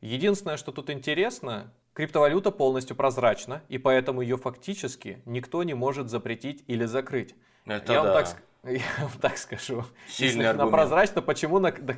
[0.00, 6.64] Единственное, что тут интересно, Криптовалюта полностью прозрачна, и поэтому ее фактически никто не может запретить
[6.66, 7.36] или закрыть.
[7.66, 8.12] Это я, да.
[8.12, 9.84] вам так, я вам так скажу.
[10.08, 11.94] Сильный Если она прозрачна, почему на, да,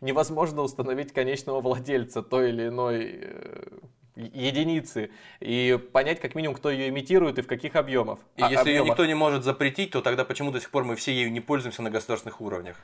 [0.00, 3.78] невозможно установить конечного владельца той или иной э,
[4.16, 5.10] единицы
[5.40, 8.18] и понять как минимум, кто ее имитирует и в каких объемах.
[8.36, 8.84] И а, если объемах.
[8.84, 11.40] ее никто не может запретить, то тогда почему до сих пор мы все ею не
[11.40, 12.76] пользуемся на государственных уровнях?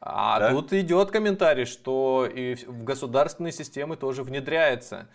[0.00, 0.50] А да?
[0.50, 5.08] тут идет комментарий, что и в государственные системы тоже внедряется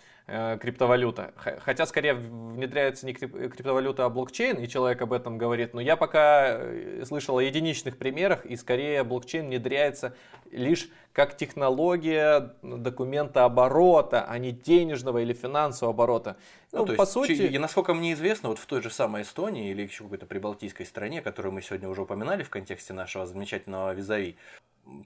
[0.61, 1.33] криптовалюта.
[1.59, 5.73] Хотя скорее внедряется не криптовалюта, а блокчейн, и человек об этом говорит.
[5.73, 10.15] Но я пока э, слышал о единичных примерах, и скорее блокчейн внедряется
[10.51, 16.37] лишь как технология документа оборота, а не денежного или финансового оборота.
[16.71, 17.31] Ну, ну по есть, сути...
[17.31, 21.21] И, насколько мне известно, вот в той же самой Эстонии или еще какой-то прибалтийской стране,
[21.21, 24.37] которую мы сегодня уже упоминали в контексте нашего замечательного визави,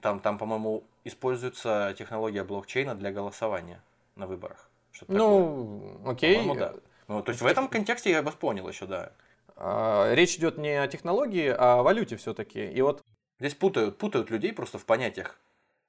[0.02, 3.80] там, там по-моему, используется технология блокчейна для голосования
[4.16, 4.70] на выборах.
[5.08, 6.12] Ну, такое.
[6.12, 6.54] окей.
[6.56, 6.74] да.
[7.08, 9.12] Ну, то есть в этом контексте я вас понял еще, да.
[9.56, 12.64] А, речь идет не о технологии, а о валюте все-таки.
[12.66, 13.02] И вот
[13.40, 15.38] Здесь путают, путают людей просто в понятиях.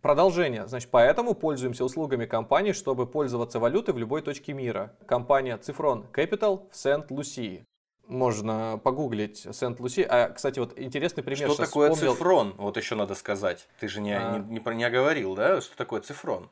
[0.02, 0.68] Продолжение.
[0.68, 4.94] Значит, поэтому пользуемся услугами компании, чтобы пользоваться валютой в любой точке мира.
[5.08, 7.66] Компания Цифрон Capital в Сент-Лусии.
[8.08, 10.04] можно погуглить Сент-Луси.
[10.08, 11.50] А, кстати, вот интересный пример.
[11.50, 12.14] Что такое вспомнил.
[12.14, 12.54] цифрон?
[12.58, 13.68] Вот еще надо сказать.
[13.80, 14.38] Ты же не, А.
[14.38, 15.60] не, не, не оговорил, да?
[15.62, 16.50] Что такое цифрон?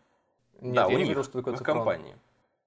[0.62, 1.78] Нет, да, я у не них, говорил, что такое цифрон.
[1.78, 2.16] компании.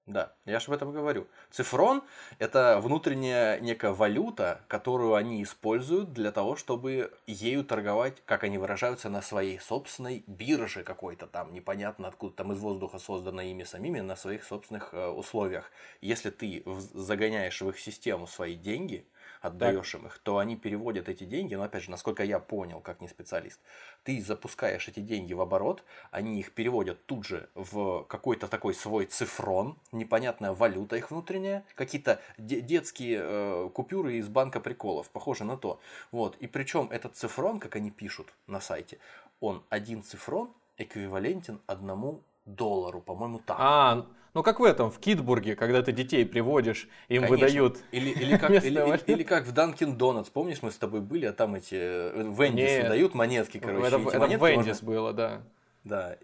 [0.07, 1.27] Да, я же об этом говорю.
[1.51, 2.01] Цифрон–
[2.39, 9.09] это внутренняя некая валюта, которую они используют для того, чтобы ею торговать, как они выражаются,
[9.09, 14.15] на своей собственной бирже какой-то там, непонятно откуда, там из воздуха созданной ими самими, на
[14.15, 15.69] своих собственных э, условиях.
[15.99, 19.05] Если ты загоняешь в их систему свои деньги,
[19.47, 23.01] отдаешь им их, то они переводят эти деньги, но опять же, насколько я понял, как
[23.01, 23.59] не специалист,
[24.03, 29.05] ты запускаешь эти деньги в оборот, они их переводят тут же в какой-то такой свой
[29.05, 35.57] цифрон, непонятная валюта их внутренняя, какие-то де- детские э, купюры из банка приколов, похоже на
[35.57, 35.79] то.
[36.11, 36.35] Вот.
[36.37, 38.99] И причем этот цифрон, как они пишут на сайте,
[39.39, 43.57] он один цифрон эквивалентен одному доллару, по-моему, так.
[43.59, 47.45] А, ну как в этом, в Китбурге, когда ты детей приводишь, им Конечно.
[47.45, 47.77] выдают.
[47.91, 50.29] Или, или, как, или, или- или как в Данкин Донатс.
[50.29, 52.83] Помнишь, мы с тобой были, а там эти э, Вендис Нет.
[52.83, 53.87] выдают монетки, короче.
[53.87, 55.41] это это монетки Вендис можно- было, да.
[55.83, 56.17] Да,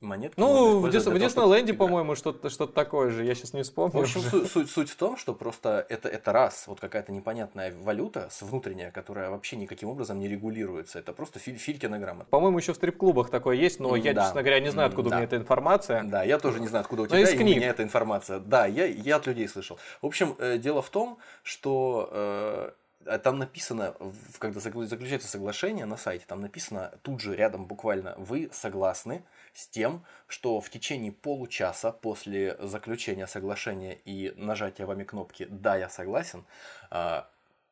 [0.00, 3.24] монетки Ну, в, Дис- в чтобы Диснейленде, по-моему, что-то что такое же.
[3.24, 3.92] Я сейчас не вспомню.
[3.98, 8.28] В общем, суть, суть, в том, что просто это, это раз, вот какая-то непонятная валюта
[8.30, 10.98] с внутренняя, которая вообще никаким образом не регулируется.
[10.98, 12.26] Это просто филь, Филькина грамота.
[12.30, 14.24] По-моему, еще в стрип-клубах такое есть, но я, Да.
[14.26, 15.16] честно говоря, не знаю, откуда у Да.
[15.16, 16.02] меня эта информация.
[16.04, 17.56] Да, я тоже не знаю, откуда у Но тебя из и у книг.
[17.56, 18.38] меня эта информация.
[18.38, 19.78] Да, я, я от людей слышал.
[20.02, 23.94] В общем, э, дело в том, что э, там написано,
[24.38, 29.24] когда заклю- заключается соглашение на сайте, там написано тут же рядом буквально, вы согласны
[29.58, 35.88] с тем, что в течение получаса после заключения соглашения и нажатия вами кнопки «Да, я
[35.88, 36.44] согласен»,
[36.92, 37.22] э,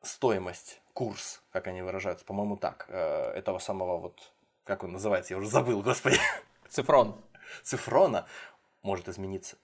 [0.03, 4.32] стоимость, курс, как они выражаются, по-моему, так, э, этого самого вот,
[4.64, 6.18] как он называется, я уже забыл, господи,
[6.68, 7.14] Цифрон.
[7.62, 8.26] цифрона
[8.82, 9.57] может измениться.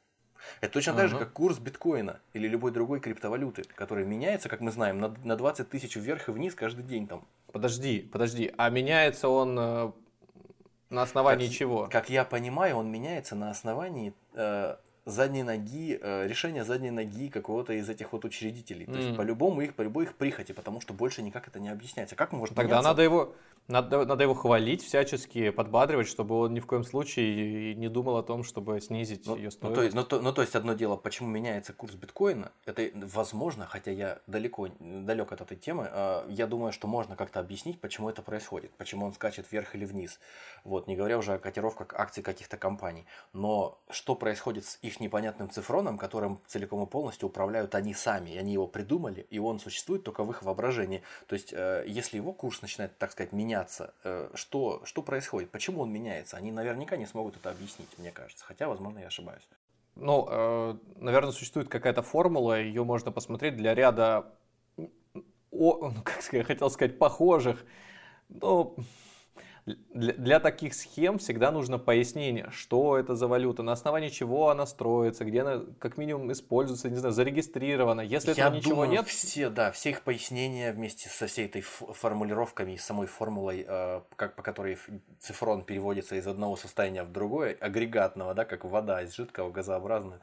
[0.61, 4.70] Это точно так же, как курс биткоина или любой другой криптовалюты, который меняется, как мы
[4.70, 7.09] знаем, на, на 20 тысяч вверх и вниз каждый день.
[7.09, 7.27] Там.
[7.53, 8.53] Подожди, подожди.
[8.57, 9.93] А меняется он э,
[10.93, 11.88] на основании Как- чего?
[11.90, 17.72] Как я понимаю, он меняется на основании э, задней ноги, э, решения задней ноги какого-то
[17.72, 18.86] из этих вот учредителей.
[18.86, 22.14] То есть по-любому их, по любой их прихоти, потому что больше никак это не объясняется.
[22.16, 22.88] Как можем Тогда меняться?
[22.88, 23.34] надо его,
[23.68, 28.22] надо, надо его хвалить всячески, подбадривать, чтобы он ни в коем случае не думал о
[28.22, 29.76] том, чтобы снизить Ну, ее ну, стоимость.
[29.76, 33.66] то есть, ну, то, ну, то есть одно дело, почему меняется курс биткоина, это возможно,
[33.66, 38.09] хотя я далеко далек от этой темы, э, я думаю, что можно как-то объяснить, почему
[38.09, 40.20] это происходит, почему он скачет вверх или вниз,
[40.64, 43.07] вот, не говоря уже о котировках акций каких-то компаний.
[43.32, 48.53] Но что происходит с их непонятным цифроном, которым целиком и полностью управляют они сами, они
[48.53, 51.03] его придумали, и он существует только в их воображении.
[51.26, 55.82] То есть, э, если его курс начинает, так сказать, меняться, э, что, что происходит, почему
[55.82, 59.47] он меняется, они наверняка не смогут это объяснить, мне кажется, хотя, возможно, я ошибаюсь.
[59.95, 64.32] Ну, э, наверное, существует какая-то формула, ее можно посмотреть для ряда,
[65.51, 67.64] о, ну, как я хотел сказать, похожих.
[68.28, 68.74] Но
[69.64, 75.24] для, таких схем всегда нужно пояснение, что это за валюта, на основании чего она строится,
[75.24, 78.00] где она как минимум используется, не знаю, зарегистрирована.
[78.00, 81.62] Если Я этого ничего думаю, нет, все, да, все их пояснения вместе со всей этой
[81.62, 84.78] формулировками и самой формулой, э, как, по которой
[85.20, 90.20] цифрон переводится из одного состояния в другое, агрегатного, да, как вода из жидкого в газообразное.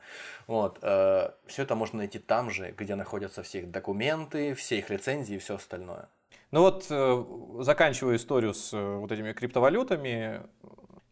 [0.47, 5.35] Вот, все это можно найти там же, где находятся все их документы, все их лицензии
[5.35, 6.09] и все остальное.
[6.51, 7.23] Ну вот, э,
[7.59, 10.41] заканчивая историю с э, вот этими криптовалютами,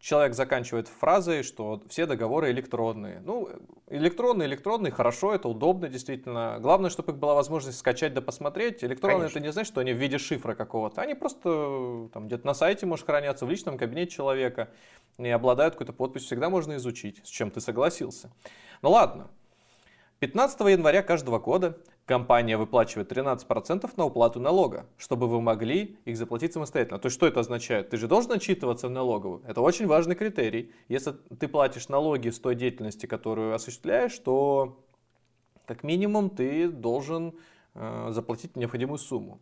[0.00, 3.20] человек заканчивает фразой, что все договоры электронные.
[3.24, 3.48] Ну,
[3.88, 6.58] электронные, электронные, хорошо, это удобно, действительно.
[6.60, 8.82] Главное, чтобы их была возможность скачать да посмотреть.
[8.84, 9.38] Электронные, Конечно.
[9.38, 11.02] это не значит, что они в виде шифра какого-то.
[11.02, 14.70] Они просто там где-то на сайте, может, хранятся, в личном кабинете человека
[15.18, 16.26] и обладают какой-то подписью.
[16.26, 18.30] Всегда можно изучить, с чем ты согласился.
[18.82, 19.28] Ну ладно.
[20.20, 26.52] 15 января каждого года компания выплачивает 13% на уплату налога, чтобы вы могли их заплатить
[26.52, 26.98] самостоятельно.
[26.98, 27.90] То есть что это означает?
[27.90, 29.44] Ты же должен отчитываться в налоговую.
[29.46, 30.72] Это очень важный критерий.
[30.88, 34.84] Если ты платишь налоги с той деятельности, которую осуществляешь, то
[35.66, 37.34] как минимум ты должен
[37.74, 39.38] э, заплатить необходимую сумму.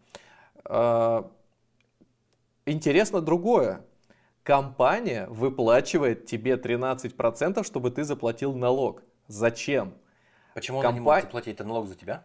[0.66, 1.22] Э,
[2.66, 3.86] интересно другое.
[4.42, 9.02] Компания выплачивает тебе 13%, чтобы ты заплатил налог.
[9.26, 9.94] Зачем?
[10.56, 12.24] Почему она не Компа- может заплатить налог за тебя?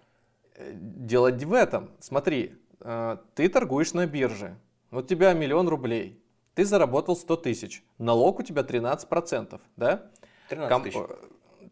[0.56, 1.90] Э, Дело в этом.
[2.00, 4.56] Смотри, э, ты торгуешь на бирже.
[4.90, 6.18] Вот у тебя миллион рублей.
[6.56, 7.84] Ты заработал 100 тысяч.
[7.98, 10.10] Налог у тебя 13%, да?
[10.48, 10.96] 13 Ком- тысяч.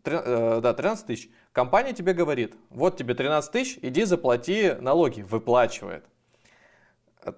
[0.04, 1.30] tre- э, да, 13 тысяч.
[1.54, 5.22] Компания тебе говорит, вот тебе 13 тысяч, иди заплати налоги.
[5.22, 6.04] Выплачивает.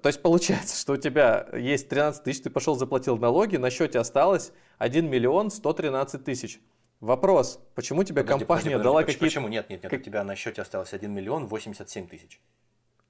[0.01, 3.99] То есть получается, что у тебя есть 13 тысяч, ты пошел заплатил налоги, на счете
[3.99, 6.59] осталось 1 миллион 113 тысяч.
[7.01, 9.25] Вопрос, почему тебе Подожди, компания подожди, подожди, дала какие-то...
[9.25, 9.47] Почему?
[9.47, 12.39] Нет, нет, нет, как- у тебя на счете осталось 1 миллион 87 тысяч.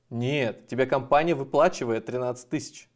[0.09, 2.87] Нет, тебе компания выплачивает 13 тысяч.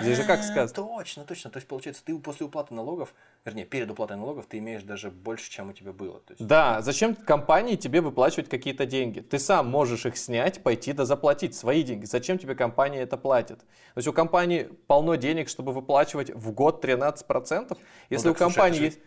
[0.00, 0.68] Здесь же как А, сказано?
[0.68, 1.50] Точно, точно.
[1.50, 3.12] То есть, получается, ты после уплаты налогов,
[3.44, 6.20] вернее, перед уплатой налогов, ты имеешь даже больше, чем у тебя было.
[6.20, 9.18] То есть, Да, зачем компании тебе выплачивать какие-то деньги?
[9.20, 12.04] Ты сам можешь их снять, пойти да заплатить свои деньги.
[12.04, 13.58] Зачем тебе компания это платит?
[13.60, 13.64] То
[13.96, 17.76] есть у компании полно денег, чтобы выплачивать в год 13%.
[18.10, 18.98] Если Ну у так, слушай, компании же есть...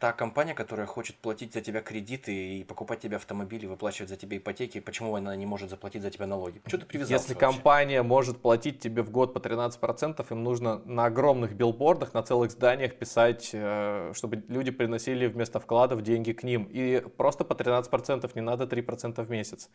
[0.00, 4.38] Та компания, которая хочет платить за тебя кредиты и покупать тебе автомобили, выплачивать за тебя
[4.38, 6.62] ипотеки, почему она не может заплатить за тебя налоги?
[6.66, 7.46] Что ты привязался Если вообще?
[7.46, 12.50] компания может платить тебе в год по 13%, им нужно на огромных билбордах, на целых
[12.50, 16.66] зданиях писать, э, чтобы люди приносили вместо вкладов деньги к ним.
[16.70, 19.68] И просто по 13%, не надо 3% в месяц.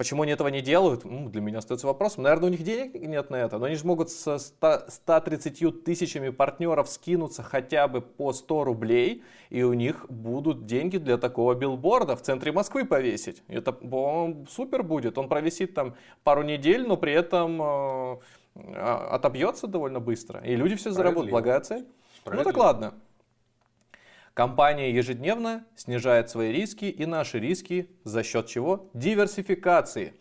[0.00, 1.02] Почему они этого не делают?
[1.04, 2.22] Для меня остается вопросом.
[2.22, 6.30] Наверное, у них денег нет на это, но они же могут со 100 130 тысячами
[6.30, 12.16] партнеров скинуться хотя бы по 100 рублей, и у них будут деньги для такого билборда
[12.16, 13.42] в центре Москвы повесить.
[13.46, 13.76] Это
[14.48, 15.18] супер будет.
[15.18, 15.94] Он провисит там
[16.24, 18.18] пару недель, но при этом э,
[18.56, 20.40] а- отобьется довольно быстро.
[20.40, 21.30] И люди все заработают.
[21.30, 21.86] Благая цель.
[22.24, 22.94] Ну так ладно.
[24.34, 28.88] Компания ежедневно снижает свои риски и наши риски за счет чего?
[28.94, 30.14] Диверсификации.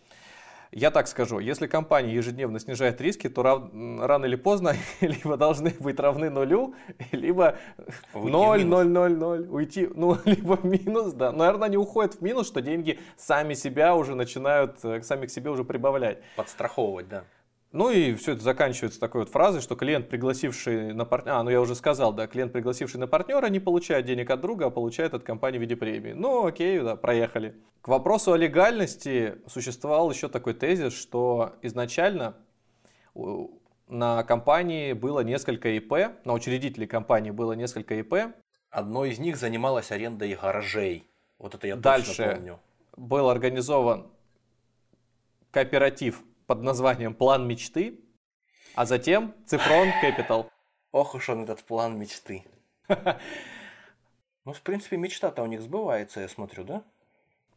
[0.72, 5.74] Я так скажу, если компания ежедневно снижает риски, то рав- рано или поздно либо должны
[5.80, 6.76] быть равны нулю,
[7.12, 7.58] либо
[8.14, 8.86] Уйти в 0, минус.
[8.86, 11.32] 0, 0, 0, уйти, ну, либо в минус, да.
[11.32, 15.50] Наверное, они уходят в минус, что деньги сами себя уже начинают, э, сами к себе
[15.50, 16.20] уже прибавлять.
[16.36, 17.24] Подстраховывать, да.
[17.72, 21.52] Ну и все это заканчивается такой вот фразой, что клиент, пригласивший на партнера, а, ну
[21.52, 25.14] я уже сказал, да, клиент, пригласивший на партнера, не получает денег от друга, а получает
[25.14, 26.14] от компании в виде премии.
[26.14, 27.56] Ну окей, да, проехали.
[27.82, 32.36] К вопросу о легальности существовал еще такой тезис, что изначально
[33.88, 35.94] на компании было несколько ИП,
[36.26, 38.34] на учредителей компании было несколько ИП,
[38.70, 41.08] Одно из них занималось арендой гаражей.
[41.40, 42.10] Вот это я Дальше.
[42.10, 42.60] точно помню.
[42.96, 44.08] был организован
[45.52, 48.00] кооператив под названием «План мечты»,
[48.74, 50.50] а затем Цифрон Capital.
[50.92, 52.44] Ох уж он этот план мечты.
[54.46, 56.84] Ну, в принципе, мечта-то у них сбывается, я смотрю, да?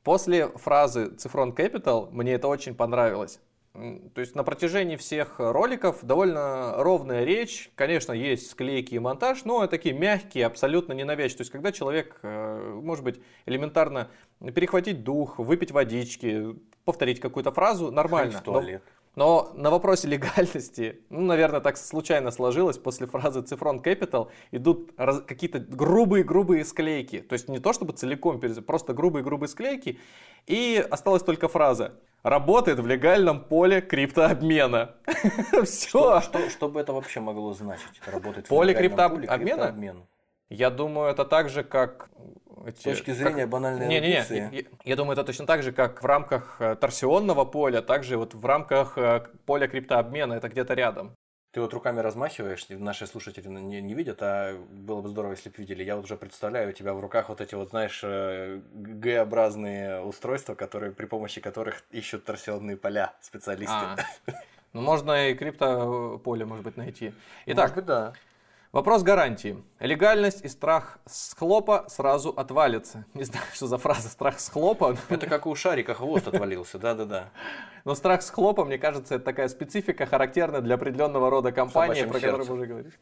[0.03, 3.40] После фразы «Цифрон Capital» мне это очень понравилось.
[3.73, 7.70] То есть на протяжении всех роликов довольно ровная речь.
[7.75, 11.39] Конечно, есть склейки и монтаж, но такие мягкие, абсолютно ненавязчивые.
[11.39, 14.11] То есть когда человек, э, может быть, элементарно
[14.55, 16.55] перехватить дух, выпить водички,
[16.85, 18.33] повторить какую-то фразу, нормально.
[18.33, 18.83] Ходить в Но- туалет.
[19.14, 25.23] Но на вопросе легальности, ну, наверное, так случайно сложилось, после фразы «Цифрон Capital» идут раз-
[25.23, 27.20] какие-то грубые-грубые склейки.
[27.20, 29.99] То есть не то, чтобы целиком, просто грубые-грубые склейки.
[30.47, 34.95] И осталась только фраза «Работает в легальном поле криптообмена».
[35.64, 36.20] Все.
[36.20, 38.01] что, что бы это вообще могло значить?
[38.07, 39.57] Работает в Поле крипто- поле обмена?
[39.57, 40.07] криптообмен.
[40.49, 42.11] Я думаю, это так же, как...
[42.66, 44.49] эти- С точки как- зрения банальной Не-не-не, эрудиции.
[44.53, 48.35] я, я думаю, это точно так же, как в рамках э, торсионного поля, также вот
[48.35, 51.16] в рамках э, поля криптообмена, это где-то рядом.
[51.53, 55.57] Ты вот руками размахиваешь, наши слушатели не, не видят, а было бы здорово, если бы
[55.59, 55.85] видели.
[55.85, 60.55] Я вот уже представляю у тебя в руках вот эти вот, знаешь, э, Г-образные устройства,
[60.55, 63.75] которые, при помощи которых ищут торсионные поля специалисты.
[63.75, 63.97] А,
[64.73, 67.13] Ну, можно и крипто-поле, может быть, найти.
[67.45, 68.13] Итак, Может быть, да.
[68.73, 69.62] Вопрос гарантии.
[69.79, 73.05] Легальность и страх с хлопа сразу отвалится.
[73.14, 77.31] Не знаю, что за фраза «страх с хлопа», Это как у шарика хвост отвалился, да-да-да.
[77.85, 82.18] но страх с хлопа, мне кажется, это такая специфика, характерная для определенного рода компании, про
[82.18, 82.93] которую мы уже говорили.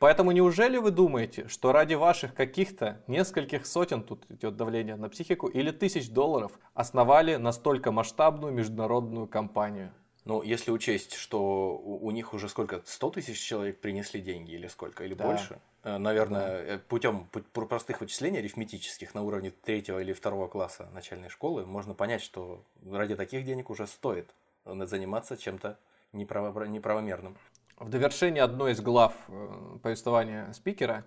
[0.00, 5.46] Поэтому неужели вы думаете, что ради ваших каких-то нескольких сотен, тут идет давление на психику,
[5.46, 9.92] или тысяч долларов основали настолько масштабную международную компанию?
[10.24, 14.66] Ну, если учесть, что у, у них уже сколько, 100 тысяч человек принесли деньги или
[14.68, 15.24] сколько, или Да.
[15.24, 21.66] больше, э, наверное, путем простых вычислений арифметических на уровне третьего или второго класса начальной школы
[21.66, 25.78] можно понять, что ради таких денег уже стоит э, заниматься чем-то
[26.14, 27.36] неправо- неправомерным.
[27.76, 31.04] В довершении одной из глав э, повествования спикера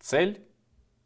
[0.00, 0.44] цель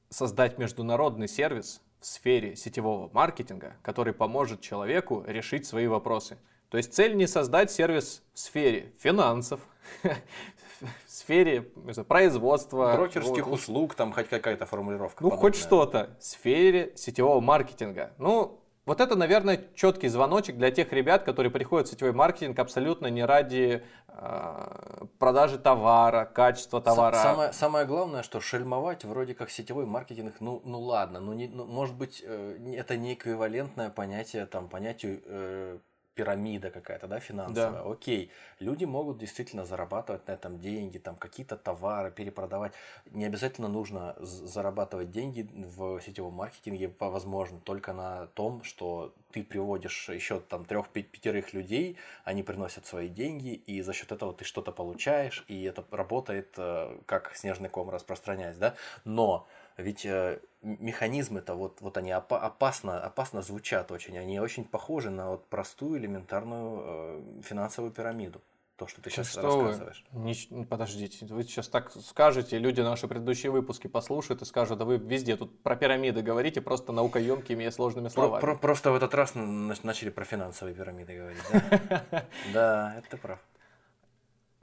[0.09, 6.39] создать международный сервис в сфере сетевого маркетинга, который поможет человеку решить свои вопросы.
[6.75, 9.61] То есть цель не создать сервис в сфере финансов,
[10.03, 11.63] в сфере
[12.09, 15.23] производства, Брокерских вот, услуг, там хоть какая-то формулировка.
[15.23, 15.55] ну, хоть подобная.
[15.55, 16.17] что-то.
[16.19, 18.13] В сфере сетевого маркетинга.
[18.19, 23.07] Ну, вот это, наверное, четкий звоночек для тех ребят, которые приходят в сетевой маркетинг абсолютно
[23.07, 27.15] не ради э, продажи товара, качества товара.
[27.15, 31.67] Самое, самое главное, что шельмовать вроде как сетевой маркетинг, ну, ну ладно, ну, не, ну,
[31.67, 35.79] может быть, э, это не эквивалентное понятие там, понятию э,
[36.15, 37.83] пирамида какая-то, да, финансовая.
[37.83, 37.91] Да.
[37.91, 42.73] Окей, люди могут действительно зарабатывать на этом деньги, там какие-то товары перепродавать.
[43.11, 50.09] Не обязательно нужно зарабатывать деньги в сетевом маркетинге, возможно, только на том, что ты приводишь
[50.09, 55.45] еще там трех-пятерых людей, они приносят свои деньги, и за счет этого ты что-то получаешь,
[55.49, 58.77] и это работает э, как снежный ком распространяясь, да.
[59.05, 64.17] Но ведь э, механизмы-то вот, вот они опасно, опасно звучат очень.
[64.19, 68.41] Они очень похожи на вот простую элементарную э, финансовую пирамиду.
[68.77, 70.05] То, что ты сейчас что рассказываешь.
[70.11, 70.35] Вы?
[70.51, 74.97] Не, подождите, вы сейчас так скажете, люди наши предыдущие выпуски послушают и скажут, да вы
[74.97, 78.41] везде тут про пирамиды говорите, просто наукоемкими и сложными словами.
[78.41, 82.27] Про, про, просто в этот раз начали про финансовые пирамиды говорить, да?
[82.53, 83.39] Да, это прав.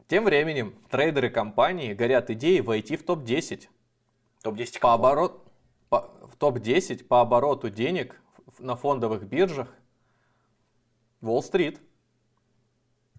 [0.07, 3.69] Тем временем трейдеры компании горят идеей войти в топ-10
[4.41, 5.43] Топ-10 по оборот,
[5.89, 8.19] по, в топ-10 по обороту денег
[8.59, 9.67] на фондовых биржах
[11.21, 11.79] Уолл-стрит.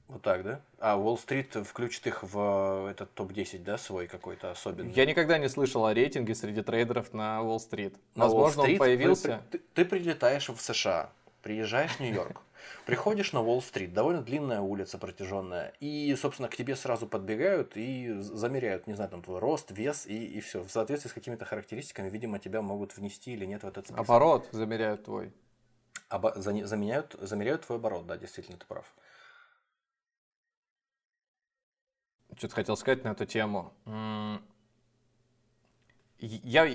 [0.08, 0.60] Вот так, да?
[0.78, 4.92] А Уолл-стрит включит их в этот топ-10, да, свой какой-то особенный?
[4.92, 7.94] Я никогда не слышал о рейтинге среди трейдеров на Уолл-стрит.
[8.14, 9.42] Возможно, он появился...
[9.50, 11.10] Ты, ты, ты прилетаешь в США,
[11.42, 12.42] приезжаешь в Нью-Йорк,
[12.86, 18.86] Приходишь на Уолл-стрит, довольно длинная улица протяженная, и, собственно, к тебе сразу подбегают и замеряют,
[18.86, 20.62] не знаю, там твой рост, вес и, и все.
[20.62, 24.00] В соответствии с какими-то характеристиками, видимо, тебя могут внести или нет в этот список.
[24.00, 25.32] Оборот замеряют твой.
[26.08, 28.92] Обо- за- заменяют, замеряют твой оборот, да, действительно, ты прав.
[32.36, 33.72] Что-то хотел сказать на эту тему.
[36.22, 36.68] Я,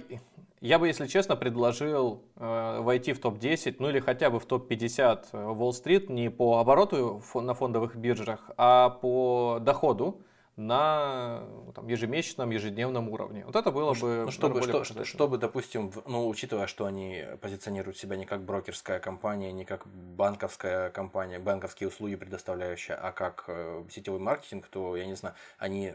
[0.59, 5.31] я бы, если честно, предложил э, войти в топ-10, ну или хотя бы в топ-50
[5.31, 10.21] Wall-Street не по обороту на фондовых биржах, а по доходу
[10.57, 11.43] на
[11.75, 13.45] там, ежемесячном, ежедневном уровне.
[13.45, 14.23] Вот это было ну, бы...
[14.25, 18.99] Ну, чтобы, что, что, чтобы, допустим, ну, учитывая, что они позиционируют себя не как брокерская
[18.99, 25.05] компания, не как банковская компания, банковские услуги предоставляющая, а как э, сетевой маркетинг, то, я
[25.05, 25.93] не знаю, они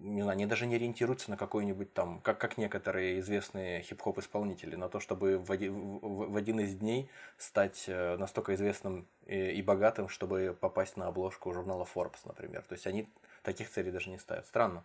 [0.00, 4.76] не знаю, они даже не ориентируются на какой-нибудь там, как, как некоторые известные хип-хоп исполнители,
[4.76, 9.50] на то, чтобы в один, в, в один из дней стать э, настолько известным и,
[9.50, 12.62] и богатым, чтобы попасть на обложку журнала Forbes, например.
[12.68, 13.08] То есть они
[13.42, 14.46] таких целей даже не ставят.
[14.46, 14.84] Странно.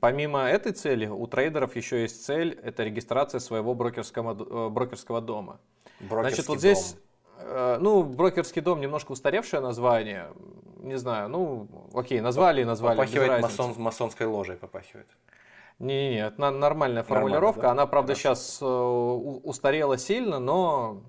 [0.00, 5.60] Помимо этой цели, у трейдеров еще есть цель– это регистрация своего брокерского, э, брокерского дома.
[6.00, 7.00] Брокерский Значит, вот здесь дом.
[7.38, 10.28] Э, ну, брокерский дом немножко устаревшее название.
[10.82, 12.96] Не знаю, ну, окей, назвали и назвали.
[12.96, 15.08] Попахивает масон, масонской ложей, попахивает.
[15.78, 17.62] Не-не-не, это нормальная формулировка.
[17.62, 17.82] Нормально, да?
[17.82, 18.34] Она, правда, Хорошо.
[18.34, 21.02] сейчас э, устарела сильно, но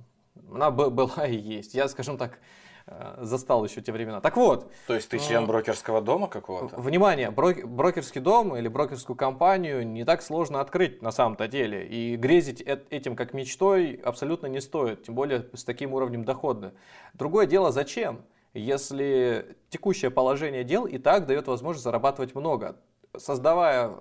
[0.51, 1.74] она была и есть.
[1.74, 2.39] Я, скажем так,
[2.86, 4.19] Э, застал еще те времена.
[4.19, 4.69] Так вот.
[4.88, 6.76] То есть ты член брокерского дома какого-то?
[6.82, 11.88] Внимание, брокерский дом или брокерскую компанию не так сложно открыть на самом-то деле.
[11.88, 16.74] И грезить этим как мечтой абсолютно не стоит, тем более с таким уровнем дохода.
[17.13, 18.24] Другое дело, зачем?
[18.53, 22.77] Если текущее положение дел и так дает возможность зарабатывать много.
[23.17, 23.95] Создавая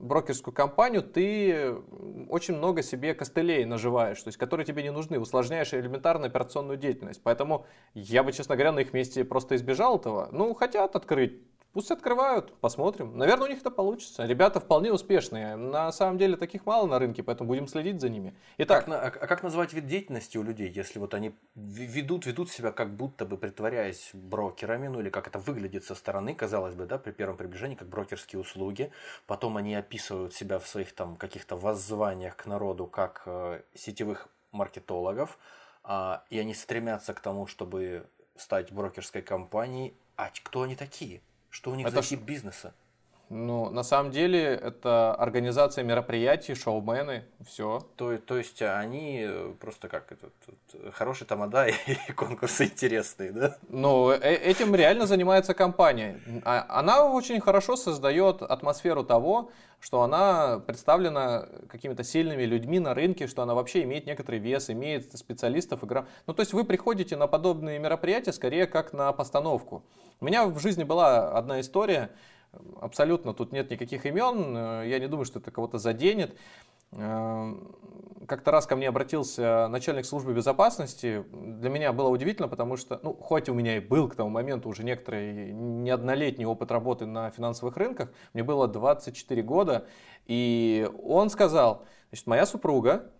[0.00, 1.74] брокерскую компанию, ты
[2.28, 7.20] очень много себе костылей наживаешь, то есть, которые тебе не нужны, усложняешь элементарную операционную деятельность.
[7.22, 10.28] Поэтому я бы, честно говоря, на их месте просто избежал этого.
[10.32, 11.40] Ну, хотят открыть,
[11.76, 13.18] Пусть открывают, посмотрим.
[13.18, 14.24] Наверное, у них это получится.
[14.24, 15.56] Ребята вполне успешные.
[15.56, 18.34] На самом деле таких мало на рынке, поэтому будем следить за ними.
[18.56, 22.72] Итак, как, а как назвать вид деятельности у людей, если вот они ведут, ведут себя
[22.72, 26.96] как будто бы притворяясь брокерами, ну или как это выглядит со стороны, казалось бы, да,
[26.96, 28.90] при первом приближении, как брокерские услуги.
[29.26, 35.38] Потом они описывают себя в своих там каких-то воззваниях к народу как э, сетевых маркетологов,
[35.84, 39.94] э, и они стремятся к тому, чтобы стать брокерской компанией.
[40.16, 41.20] А кто они такие?
[41.56, 42.74] Что у них это за тип бизнеса?
[43.30, 47.80] Ну, на самом деле, это организация мероприятий, шоумены, все.
[47.96, 50.34] То, то есть они э, просто как этот,
[50.92, 51.66] хороший тамада
[52.08, 53.56] и конкурсы интересные, да?
[53.70, 56.20] Ну, э, этим реально занимается компания.
[56.44, 59.50] А, она очень хорошо создает атмосферу того,
[59.80, 65.18] что она представлена какими-то сильными людьми на рынке, что она вообще имеет некоторый вес, имеет
[65.18, 65.82] специалистов.
[65.82, 66.06] Игра.
[66.26, 69.82] Ну, то есть вы приходите на подобные мероприятия скорее как на постановку.
[70.18, 72.10] У меня в жизни была одна история,
[72.80, 76.34] абсолютно тут нет никаких имен, э, я не думаю, что это кого-то заденет.
[76.92, 77.54] Э,
[78.26, 81.24] как-то раз ко мне обратился начальник службы безопасности.
[81.32, 84.70] Для меня было удивительно, потому что, ну, хоть у меня и был к тому моменту
[84.70, 89.86] уже некоторый неоднолетний опыт работы на финансовых рынках, мне было 24 года,
[90.24, 93.12] и он сказал, значит, моя супруга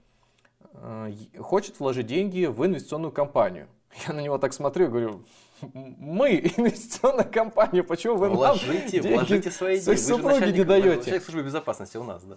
[0.73, 3.69] э, хочет вложить деньги в инвестиционную компанию.
[4.09, 5.25] Я на него так смотрю и говорю,
[5.63, 9.99] мы инвестиционная компания, почему вы вложите, нам деньги вложите свои деньги.
[9.99, 11.05] супруги не даете?
[11.05, 12.37] Человек службы безопасности у нас, да.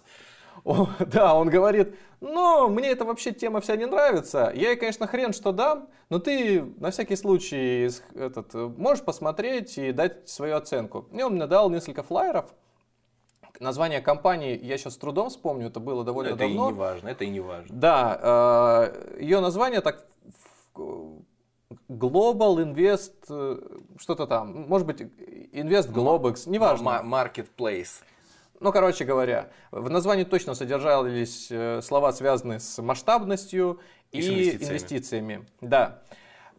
[0.64, 4.52] О, да, он говорит, но мне эта вообще тема вся не нравится.
[4.54, 9.92] Я ей, конечно, хрен что дам, но ты на всякий случай этот, можешь посмотреть и
[9.92, 11.08] дать свою оценку.
[11.12, 12.54] И он мне дал несколько флайеров.
[13.60, 16.70] Название компании я сейчас с трудом вспомню, это было довольно это давно.
[16.70, 17.76] Это и не важно, это и не важно.
[17.76, 20.06] Да, э, ее название так
[21.90, 23.60] Global Invest, э,
[23.98, 27.02] что-то там, может быть, Invest Globex, неважно.
[27.04, 28.04] Marketplace.
[28.60, 33.80] Ну, короче говоря, в названии точно содержались э, слова, связанные с масштабностью
[34.12, 34.70] и, и инвестициями.
[34.70, 35.46] инвестициями.
[35.62, 36.04] Да.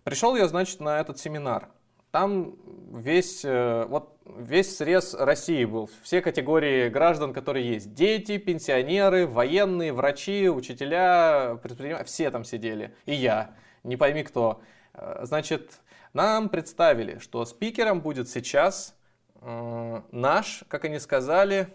[0.02, 1.68] Пришел я, значит, на этот семинар.
[2.10, 2.56] Там
[2.92, 7.94] весь, э, вот, весь срез России был, все категории граждан, которые есть.
[7.94, 12.96] Дети, пенсионеры, военные, врачи, учителя, предприниматели, все там сидели.
[13.06, 13.54] И я,
[13.84, 14.60] не пойми кто.
[14.94, 15.80] Э, значит,
[16.12, 18.94] нам представили, что спикером будет сейчас
[19.40, 21.74] э, наш, как они сказали,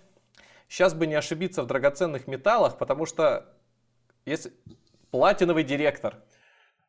[0.68, 3.46] Сейчас бы не ошибиться в драгоценных металлах, потому что
[4.26, 4.52] если
[5.12, 6.18] платиновый директор.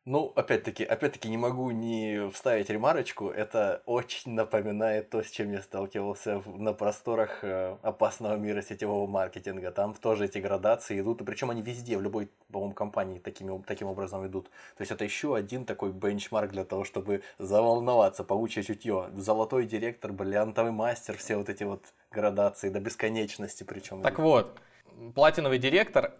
[0.09, 3.27] Ну, опять-таки, опять-таки не могу не вставить ремарочку.
[3.27, 9.69] Это очень напоминает то, с чем я сталкивался на просторах э, опасного мира сетевого маркетинга.
[9.71, 13.89] Там тоже эти градации идут, и причем они везде, в любой, по-моему, компании такими, таким
[13.89, 14.45] образом идут.
[14.77, 19.09] То есть это еще один такой бенчмарк для того, чтобы заволноваться, паучье чутье.
[19.13, 24.01] Золотой директор, бриллиантовый мастер, все вот эти вот градации до бесконечности причем.
[24.01, 24.57] Так вот,
[25.15, 26.13] платиновый директор,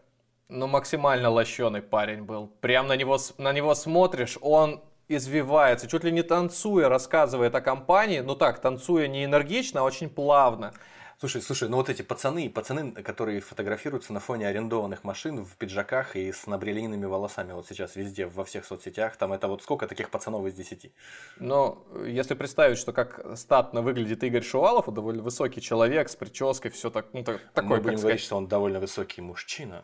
[0.49, 2.47] ну, максимально лощеный парень был.
[2.61, 8.19] Прям на него, на него смотришь, он извивается, чуть ли не танцуя, рассказывает о компании.
[8.19, 10.73] Ну так, танцуя не энергично, а очень плавно.
[11.19, 16.15] Слушай, слушай, ну вот эти пацаны, пацаны, которые фотографируются на фоне арендованных машин в пиджаках
[16.15, 20.11] и с набрелиными волосами вот сейчас везде, во всех соцсетях, там это вот сколько таких
[20.11, 20.93] пацанов из десяти?
[21.39, 26.69] Но если представить, что как статно выглядит Игорь Шувалов, он довольно высокий человек с прической,
[26.69, 29.83] все так, ну так, такой, Мы будем говорить, что он довольно высокий мужчина.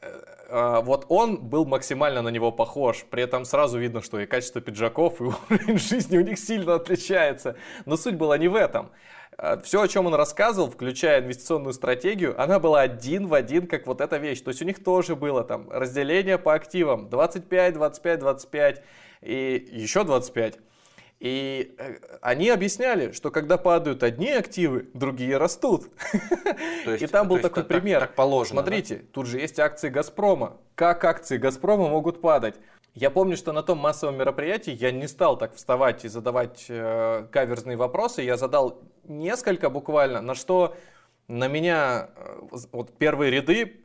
[0.00, 0.20] Э,
[0.50, 3.04] а, вот он был максимально на него похож.
[3.10, 7.56] При этом сразу видно, что и качество пиджаков, и уровень жизни у них сильно отличается.
[7.84, 8.90] Но суть была не в этом.
[9.36, 13.86] А, Все, о чем он рассказывал, включая инвестиционную стратегию, она была один в один, как
[13.86, 14.40] вот эта вещь.
[14.40, 18.82] То есть у них тоже было там разделение по активам 25, 25, 25
[19.22, 20.58] и еще 25.
[21.20, 25.90] И э, они объясняли, что когда падают одни активы, другие растут.
[26.84, 28.00] То есть, и там был такой пример.
[28.00, 28.62] Так, положено.
[28.62, 29.02] Смотрите, да?
[29.12, 30.56] тут же есть акции Газпрома.
[30.76, 32.54] Как акции Газпрома могут падать?
[32.94, 37.26] Я помню, что на том массовом мероприятии я не стал так вставать и задавать э,
[37.32, 38.22] каверзные вопросы.
[38.22, 40.76] Я задал несколько буквально, на что
[41.26, 42.40] на меня э,
[42.72, 43.84] вот первые ряды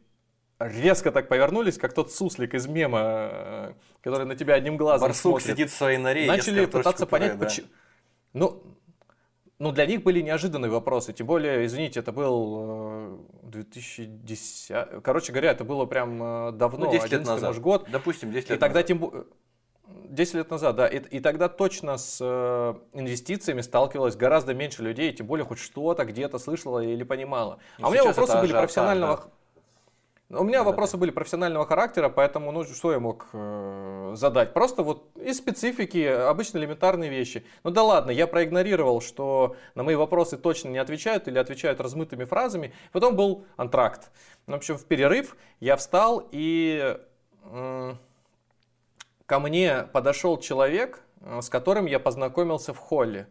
[0.68, 5.42] резко так повернулись, как тот суслик из мема, э, который на тебя одним глазом Барсук
[5.42, 5.48] смотрит.
[5.58, 7.46] сидит в своей норе Начали пытаться понять, да.
[7.46, 7.68] почему...
[8.34, 8.64] Ну,
[9.60, 11.14] ну, для них были неожиданные вопросы.
[11.14, 14.72] Тем более, извините, это был 2010...
[14.72, 17.50] Э, короче говоря, это было прям э, давно, ну, 10 лет назад.
[17.50, 17.88] Может, год.
[17.90, 18.88] Допустим, 10 лет И тогда назад.
[18.88, 19.26] тем
[19.88, 20.88] 10 лет назад, да.
[20.88, 26.04] И, и тогда точно с э, инвестициями сталкивалось гораздо меньше людей, тем более хоть что-то
[26.04, 27.60] где-то слышало или понимало.
[27.78, 29.18] И а у меня вопросы были профессионального...
[29.18, 29.24] Да.
[30.36, 34.54] У меня вопросы были профессионального характера, поэтому, ну, что я мог э, задать?
[34.54, 37.46] Просто вот из специфики, обычно элементарные вещи.
[37.64, 42.24] Ну да ладно, я проигнорировал, что на мои вопросы точно не отвечают или отвечают размытыми
[42.26, 42.74] фразами.
[42.92, 44.12] Потом был антракт.
[44.48, 46.98] В общем, в перерыв я встал и
[47.44, 47.94] э,
[49.28, 53.28] ко мне подошел человек, э, с которым я познакомился в холле.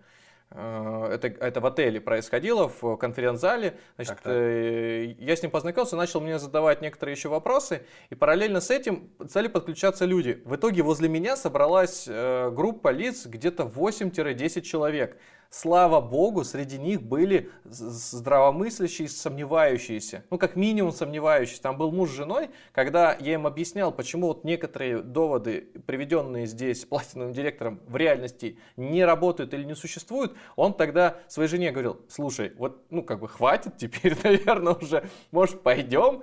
[0.55, 3.79] Э, это, это в отеле происходило, в конференц-зале.
[3.97, 4.33] Значит, так, так.
[4.35, 9.11] Э, я с ним познакомился, начал мне задавать некоторые еще вопросы, и параллельно с этим
[9.29, 10.43] стали подключаться люди.
[10.45, 15.16] В итоге возле меня собралась э, группа лиц, где-то 8-10 человек.
[15.55, 20.24] Слава богу, среди них были здравомыслящие, сомневающиеся.
[20.31, 21.61] Ну, как минимум сомневающиеся.
[21.61, 26.87] Там был муж с женой, когда я им объяснял, почему вот некоторые доводы, приведенные здесь
[26.87, 32.55] платиновым директором, в реальности не работают или не существуют, он тогда своей жене говорил, слушай,
[32.57, 36.23] вот, ну, как бы хватит теперь, наверное, уже, может, пойдем.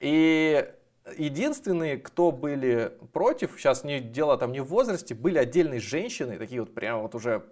[0.00, 0.70] И
[1.16, 6.60] Единственные, кто были против, сейчас не дело там не в возрасте, были отдельные женщины, такие
[6.60, 7.44] вот прямо вот уже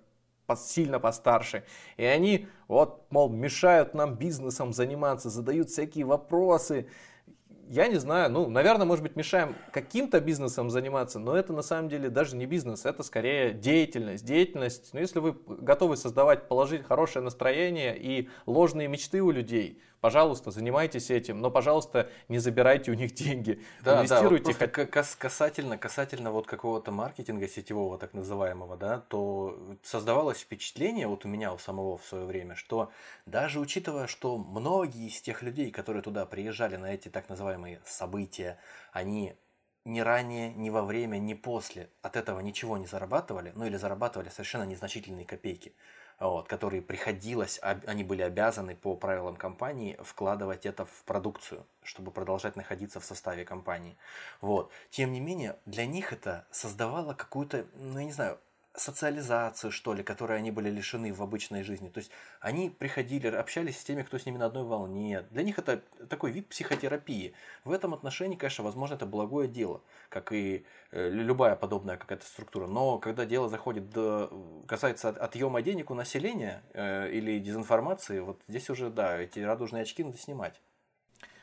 [0.57, 1.65] сильно постарше.
[1.97, 6.87] И они вот, мол, мешают нам бизнесом заниматься, задают всякие вопросы.
[7.69, 11.89] я не знаю, ну, наверное, может быть, мешаем каким-то бизнесом заниматься, но это на самом
[11.89, 14.25] деле даже не бизнес, это скорее деятельность.
[14.25, 20.51] Деятельность, ну, если вы готовы создавать, положить хорошее настроение и ложные мечты у людей, пожалуйста,
[20.51, 23.65] занимайтесь этим, но, пожалуйста, не забирайте у них деньги.
[23.83, 24.53] Да, Инвестируйте.
[24.53, 31.07] Да, вот кас касательно, касательно вот какого-то маркетинга сетевого, так называемого, да, то создавалось впечатление,
[31.07, 32.91] вот у меня у самого в свое время, что
[33.25, 38.59] даже учитывая, что многие из тех людей, которые туда приезжали на эти так называемые события,
[38.93, 39.35] они
[39.87, 44.29] ни ранее, ни во время, ни после от этого ничего не зарабатывали, ну или зарабатывали
[44.29, 45.73] совершенно незначительные копейки
[46.19, 52.57] вот, которые приходилось, они были обязаны по правилам компании вкладывать это в продукцию, чтобы продолжать
[52.57, 53.97] находиться в составе компании.
[54.41, 54.70] Вот.
[54.91, 58.39] Тем не менее, для них это создавало какую-то, ну я не знаю,
[58.75, 61.89] социализацию, что ли, которой они были лишены в обычной жизни.
[61.89, 62.11] То есть
[62.41, 65.23] они приходили, общались с теми, кто с ними на одной волне.
[65.31, 67.35] Для них это такой вид психотерапии.
[67.65, 72.67] В этом отношении, конечно, возможно, это благое дело, как и э, любая подобная какая-то структура.
[72.67, 74.31] Но когда дело заходит до,
[74.67, 80.03] касается отъема денег у населения э, или дезинформации, вот здесь уже, да, эти радужные очки
[80.03, 80.61] надо снимать.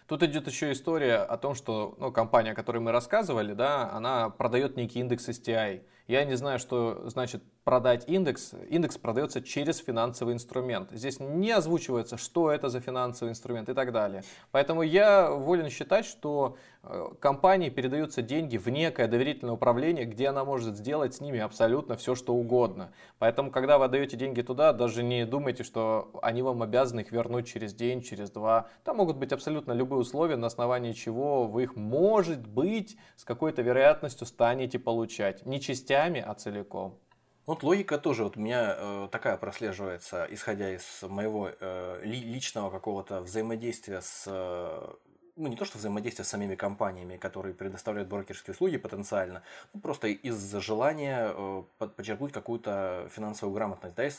[0.08, 4.30] Тут идет еще история о том, что ну, компания, о которой мы рассказывали, да, она
[4.30, 5.84] продает некий индекс STI.
[6.07, 8.54] Я не знаю, что значит продать индекс.
[8.70, 10.90] Индекс продается через финансовый инструмент.
[10.92, 14.24] Здесь не озвучивается, что это за финансовый инструмент и так далее.
[14.52, 20.44] Поэтому я волен считать, что э, компании передаются деньги в некое доверительное управление, где она
[20.44, 22.92] может сделать с ними абсолютно все, что угодно.
[23.20, 27.48] Поэтому, когда вы отдаете деньги туда, даже не думайте, что они вам обязаны их вернуть
[27.48, 28.70] через день, через два.
[28.84, 33.62] Там могут быть абсолютно любые условия, на основании чего вы их, может быть, с какой-то
[33.62, 35.46] вероятностью станете получать.
[35.46, 36.98] Не частями, а целиком.
[37.45, 43.22] Вот логика тоже вот у меня э, такая прослеживается, исходя из моего э, личного какого-то
[43.22, 44.93] взаимодействия с э,
[45.35, 49.41] ну, не то что взаимодействие с самими компаниями, которые предоставляют брокерские услуги потенциально,
[49.73, 54.15] ну, просто из-за желания э, подчеркнуть какую-то финансовую грамотность да, из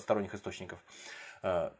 [0.00, 0.80] сторонних источников.
[1.42, 1.70] Э,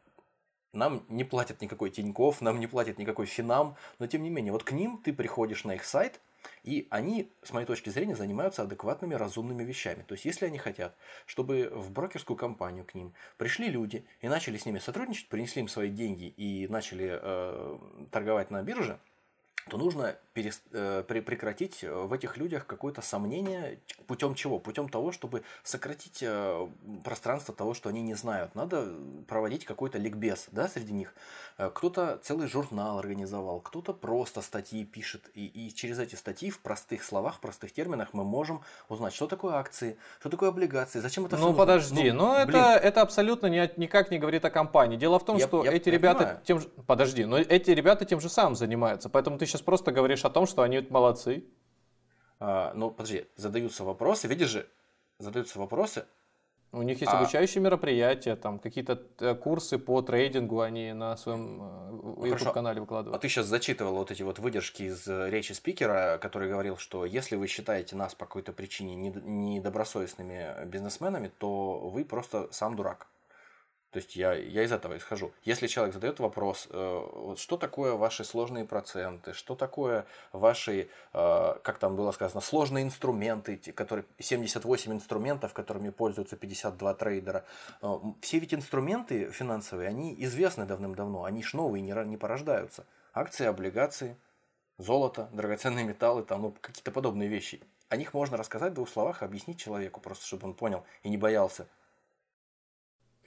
[0.73, 4.65] нам не платят никакой Тиньков, нам не платят никакой Финам, но тем не менее, вот
[4.65, 6.21] к ним ты приходишь на их сайт,
[6.63, 10.03] и они, с моей точки зрения, занимаются адекватными, разумными вещами.
[10.07, 10.97] То есть, если они хотят,
[11.27, 15.69] чтобы в брокерскую компанию к ним пришли люди и начали с ними сотрудничать, принесли им
[15.69, 17.79] свои деньги и начали э,
[18.11, 18.99] торговать на бирже,
[19.69, 20.63] то нужно перест...
[20.73, 24.59] э, прекратить э, в этих людях какое-то сомнение путем чего?
[24.59, 26.69] Путем того, чтобы сократить э,
[27.05, 28.55] пространство того, что они не знают.
[28.55, 28.89] Надо
[29.27, 31.15] проводить какой-то ликбез да, среди них.
[31.59, 35.31] Э, кто-то целый журнал организовал, кто-то просто статьи пишет.
[35.35, 39.27] И, и через эти статьи в простых словах, в простых терминах мы можем узнать, что
[39.27, 43.71] такое акции, что такое облигации, зачем это Ну подожди, ну, но это, это абсолютно не,
[43.77, 44.97] никак не говорит о компании.
[44.97, 46.41] Дело в том, я, что я, эти я ребята понимаю.
[46.45, 46.69] тем же...
[46.87, 49.09] Подожди, но эти ребята тем же самым занимаются.
[49.09, 51.45] Поэтому ты сейчас просто говоришь о том, что они молодцы.
[52.41, 54.69] А, ну, подожди, задаются вопросы, видишь же,
[55.19, 56.07] задаются вопросы.
[56.71, 57.19] У них есть а...
[57.19, 61.63] обучающие мероприятия, там какие-то э, курсы по трейдингу они на своем
[62.23, 63.17] э, YouTube-канале выкладывают.
[63.17, 67.07] А ты сейчас зачитывал вот эти вот выдержки из э, речи спикера, который говорил, что
[67.07, 73.07] если вы считаете нас по какой-то причине недобросовестными бизнесменами, то вы просто сам дурак.
[73.99, 75.33] То есть я, я из этого исхожу.
[75.43, 81.55] Если человек задает вопрос, э, вот что такое ваши сложные проценты, что такое ваши, э,
[81.65, 87.45] как там было сказано, сложные инструменты, которые 78 инструментов, которыми пользуются 52 трейдера.
[87.83, 92.87] Э, все ведь инструменты финансовые, они известны давным-давно, они ж новые, не, не порождаются.
[93.13, 94.17] Акции, облигации,
[94.77, 97.61] золото, драгоценные металлы, там, ну, какие-то подобные вещи.
[97.89, 101.17] О них можно рассказать в двух словах, объяснить человеку, просто чтобы он понял и не
[101.17, 101.67] боялся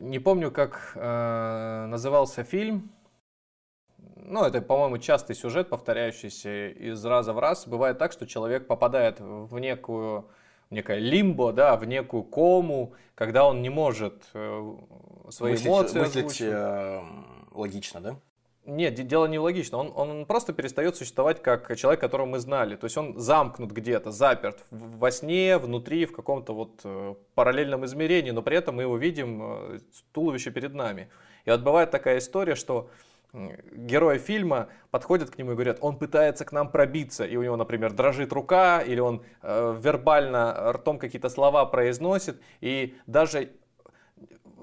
[0.02, 2.92] не помню, как э, назывался фильм.
[4.16, 7.68] Ну, это, по-моему, частый сюжет, повторяющийся из раза в раз.
[7.68, 10.28] Бывает так, что человек попадает в некую
[10.70, 14.76] в некое лимбо, да, в некую кому, когда он не может э,
[15.30, 17.02] свои мыслить, эмоции мыслить э,
[17.52, 18.16] логично, да?
[18.72, 19.80] Нет, дело не логично.
[19.80, 22.78] Он, он просто перестает существовать как человек, которого мы знали.
[22.78, 28.32] То есть он замкнут где-то, заперт во сне, внутри, в каком-то вот э, параллельном измерении,
[28.32, 29.80] но при этом мы его видим э,
[30.14, 31.10] туловище перед нами.
[31.44, 32.90] И вот бывает такая история, что
[33.34, 37.58] герои фильма подходят к нему и говорят, он пытается к нам пробиться, и у него,
[37.58, 43.50] например, дрожит рука, или он э, вербально ртом какие-то слова произносит, и даже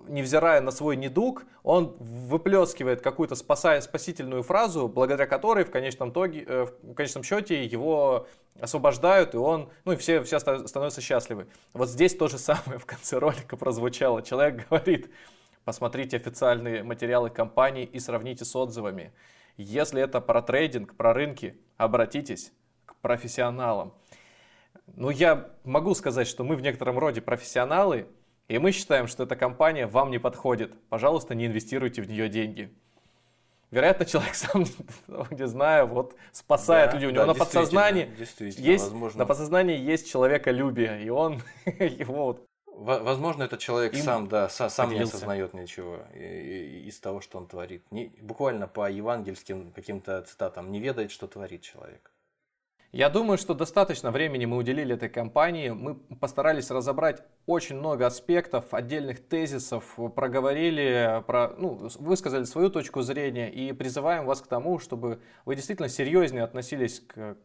[0.09, 6.45] невзирая на свой недуг, он выплескивает какую-то спасая, спасительную фразу, благодаря которой в конечном, итоге,
[6.47, 8.27] э, в конечном счете его
[8.61, 11.47] освобождают, и он, ну и все, все становятся счастливы.
[11.73, 14.23] Вот здесь то же самое в конце ролика прозвучало.
[14.23, 15.11] Человек говорит,
[15.65, 19.13] посмотрите официальные материалы компании и сравните с отзывами.
[19.57, 22.53] Если это про трейдинг, про рынки, обратитесь
[22.87, 23.93] к профессионалам.
[24.95, 28.07] Ну, я могу сказать, что мы в некотором роде профессионалы,
[28.49, 30.73] и мы считаем, что эта компания вам не подходит.
[30.89, 32.70] Пожалуйста, не инвестируйте в нее деньги.
[33.70, 34.65] Вероятно, человек сам,
[35.31, 37.09] не знаю, вот спасает Да, людей.
[37.09, 38.11] У него да, на подсознании
[38.59, 39.19] есть, возможно.
[39.19, 44.47] на подсознании есть человеколюбие, и он его вот Во- Возможно, этот человек Им сам, да,
[44.47, 45.16] са- сам не поделился.
[45.16, 47.83] осознает ничего из того, что он творит.
[47.91, 52.11] Не, буквально по евангельским каким-то цитатам не ведает, что творит человек.
[52.93, 55.69] Я думаю, что достаточно времени мы уделили этой компании.
[55.69, 63.52] Мы постарались разобрать очень много аспектов, отдельных тезисов, проговорили, про, ну, высказали свою точку зрения
[63.52, 67.36] и призываем вас к тому, чтобы вы действительно серьезнее относились к,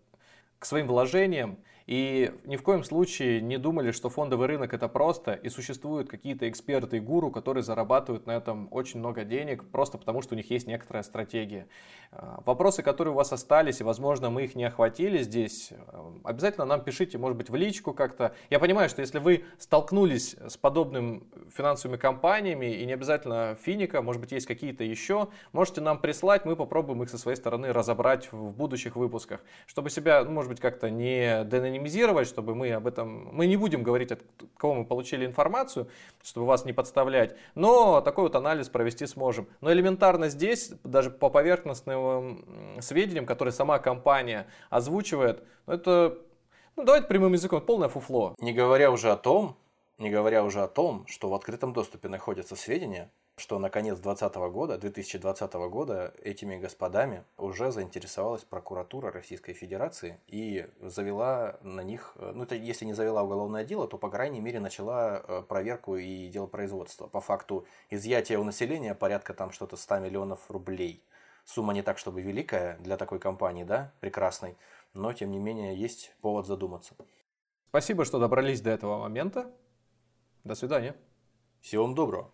[0.60, 5.34] к своим вложениям и ни в коем случае не думали, что фондовый рынок это просто
[5.34, 10.22] и существуют какие-то эксперты и гуру, которые зарабатывают на этом очень много денег просто потому,
[10.22, 11.68] что у них есть некоторая стратегия.
[12.12, 15.76] А, Вопросы, которые у вас остались, и, возможно, мы их не охватили здесь, э,
[16.24, 18.34] обязательно нам пишите, может быть, в личку как-то.
[18.50, 24.22] Я понимаю, что если вы столкнулись с подобным финансовыми компаниями, и не обязательно Финика, может
[24.22, 28.52] быть, есть какие-то еще, можете нам прислать, мы попробуем их со своей стороны разобрать в
[28.52, 31.44] будущих выпусках, чтобы себя, ну, может быть, как-то не
[31.74, 34.24] деанонимизировать, чтобы мы об этом, мы не будем говорить, от
[34.58, 35.88] кого мы получили информацию,
[36.24, 39.48] чтобы вас не подставлять, но такой вот анализ провести сможем.
[39.62, 46.18] Но элементарно здесь, даже по поверхностным сведениям, которые сама компания озвучивает, ну, это,
[46.76, 48.36] ну, давайте прямым языком, полное фуфло.
[48.40, 49.56] Не говоря уже о том,
[49.98, 54.36] не говоря уже о том, что в открытом доступе находятся сведения, что на конец 2020
[54.52, 62.32] года, 2020 года этими господами уже заинтересовалась прокуратура Российской Федерации и завела на них, э,
[62.36, 66.28] ну это если не завела уголовное дело, то по крайней мере начала э, проверку и
[66.28, 71.04] дело производства по факту изъятия у населения порядка там что-то 100 миллионов рублей.
[71.44, 74.56] Сумма не так, чтобы великая для такой компании, да, прекрасной,
[74.94, 76.96] но тем не менее есть повод задуматься.
[77.70, 79.52] Спасибо, что добрались до этого момента.
[80.44, 80.96] До свидания.
[81.62, 82.32] Всего вам доброго.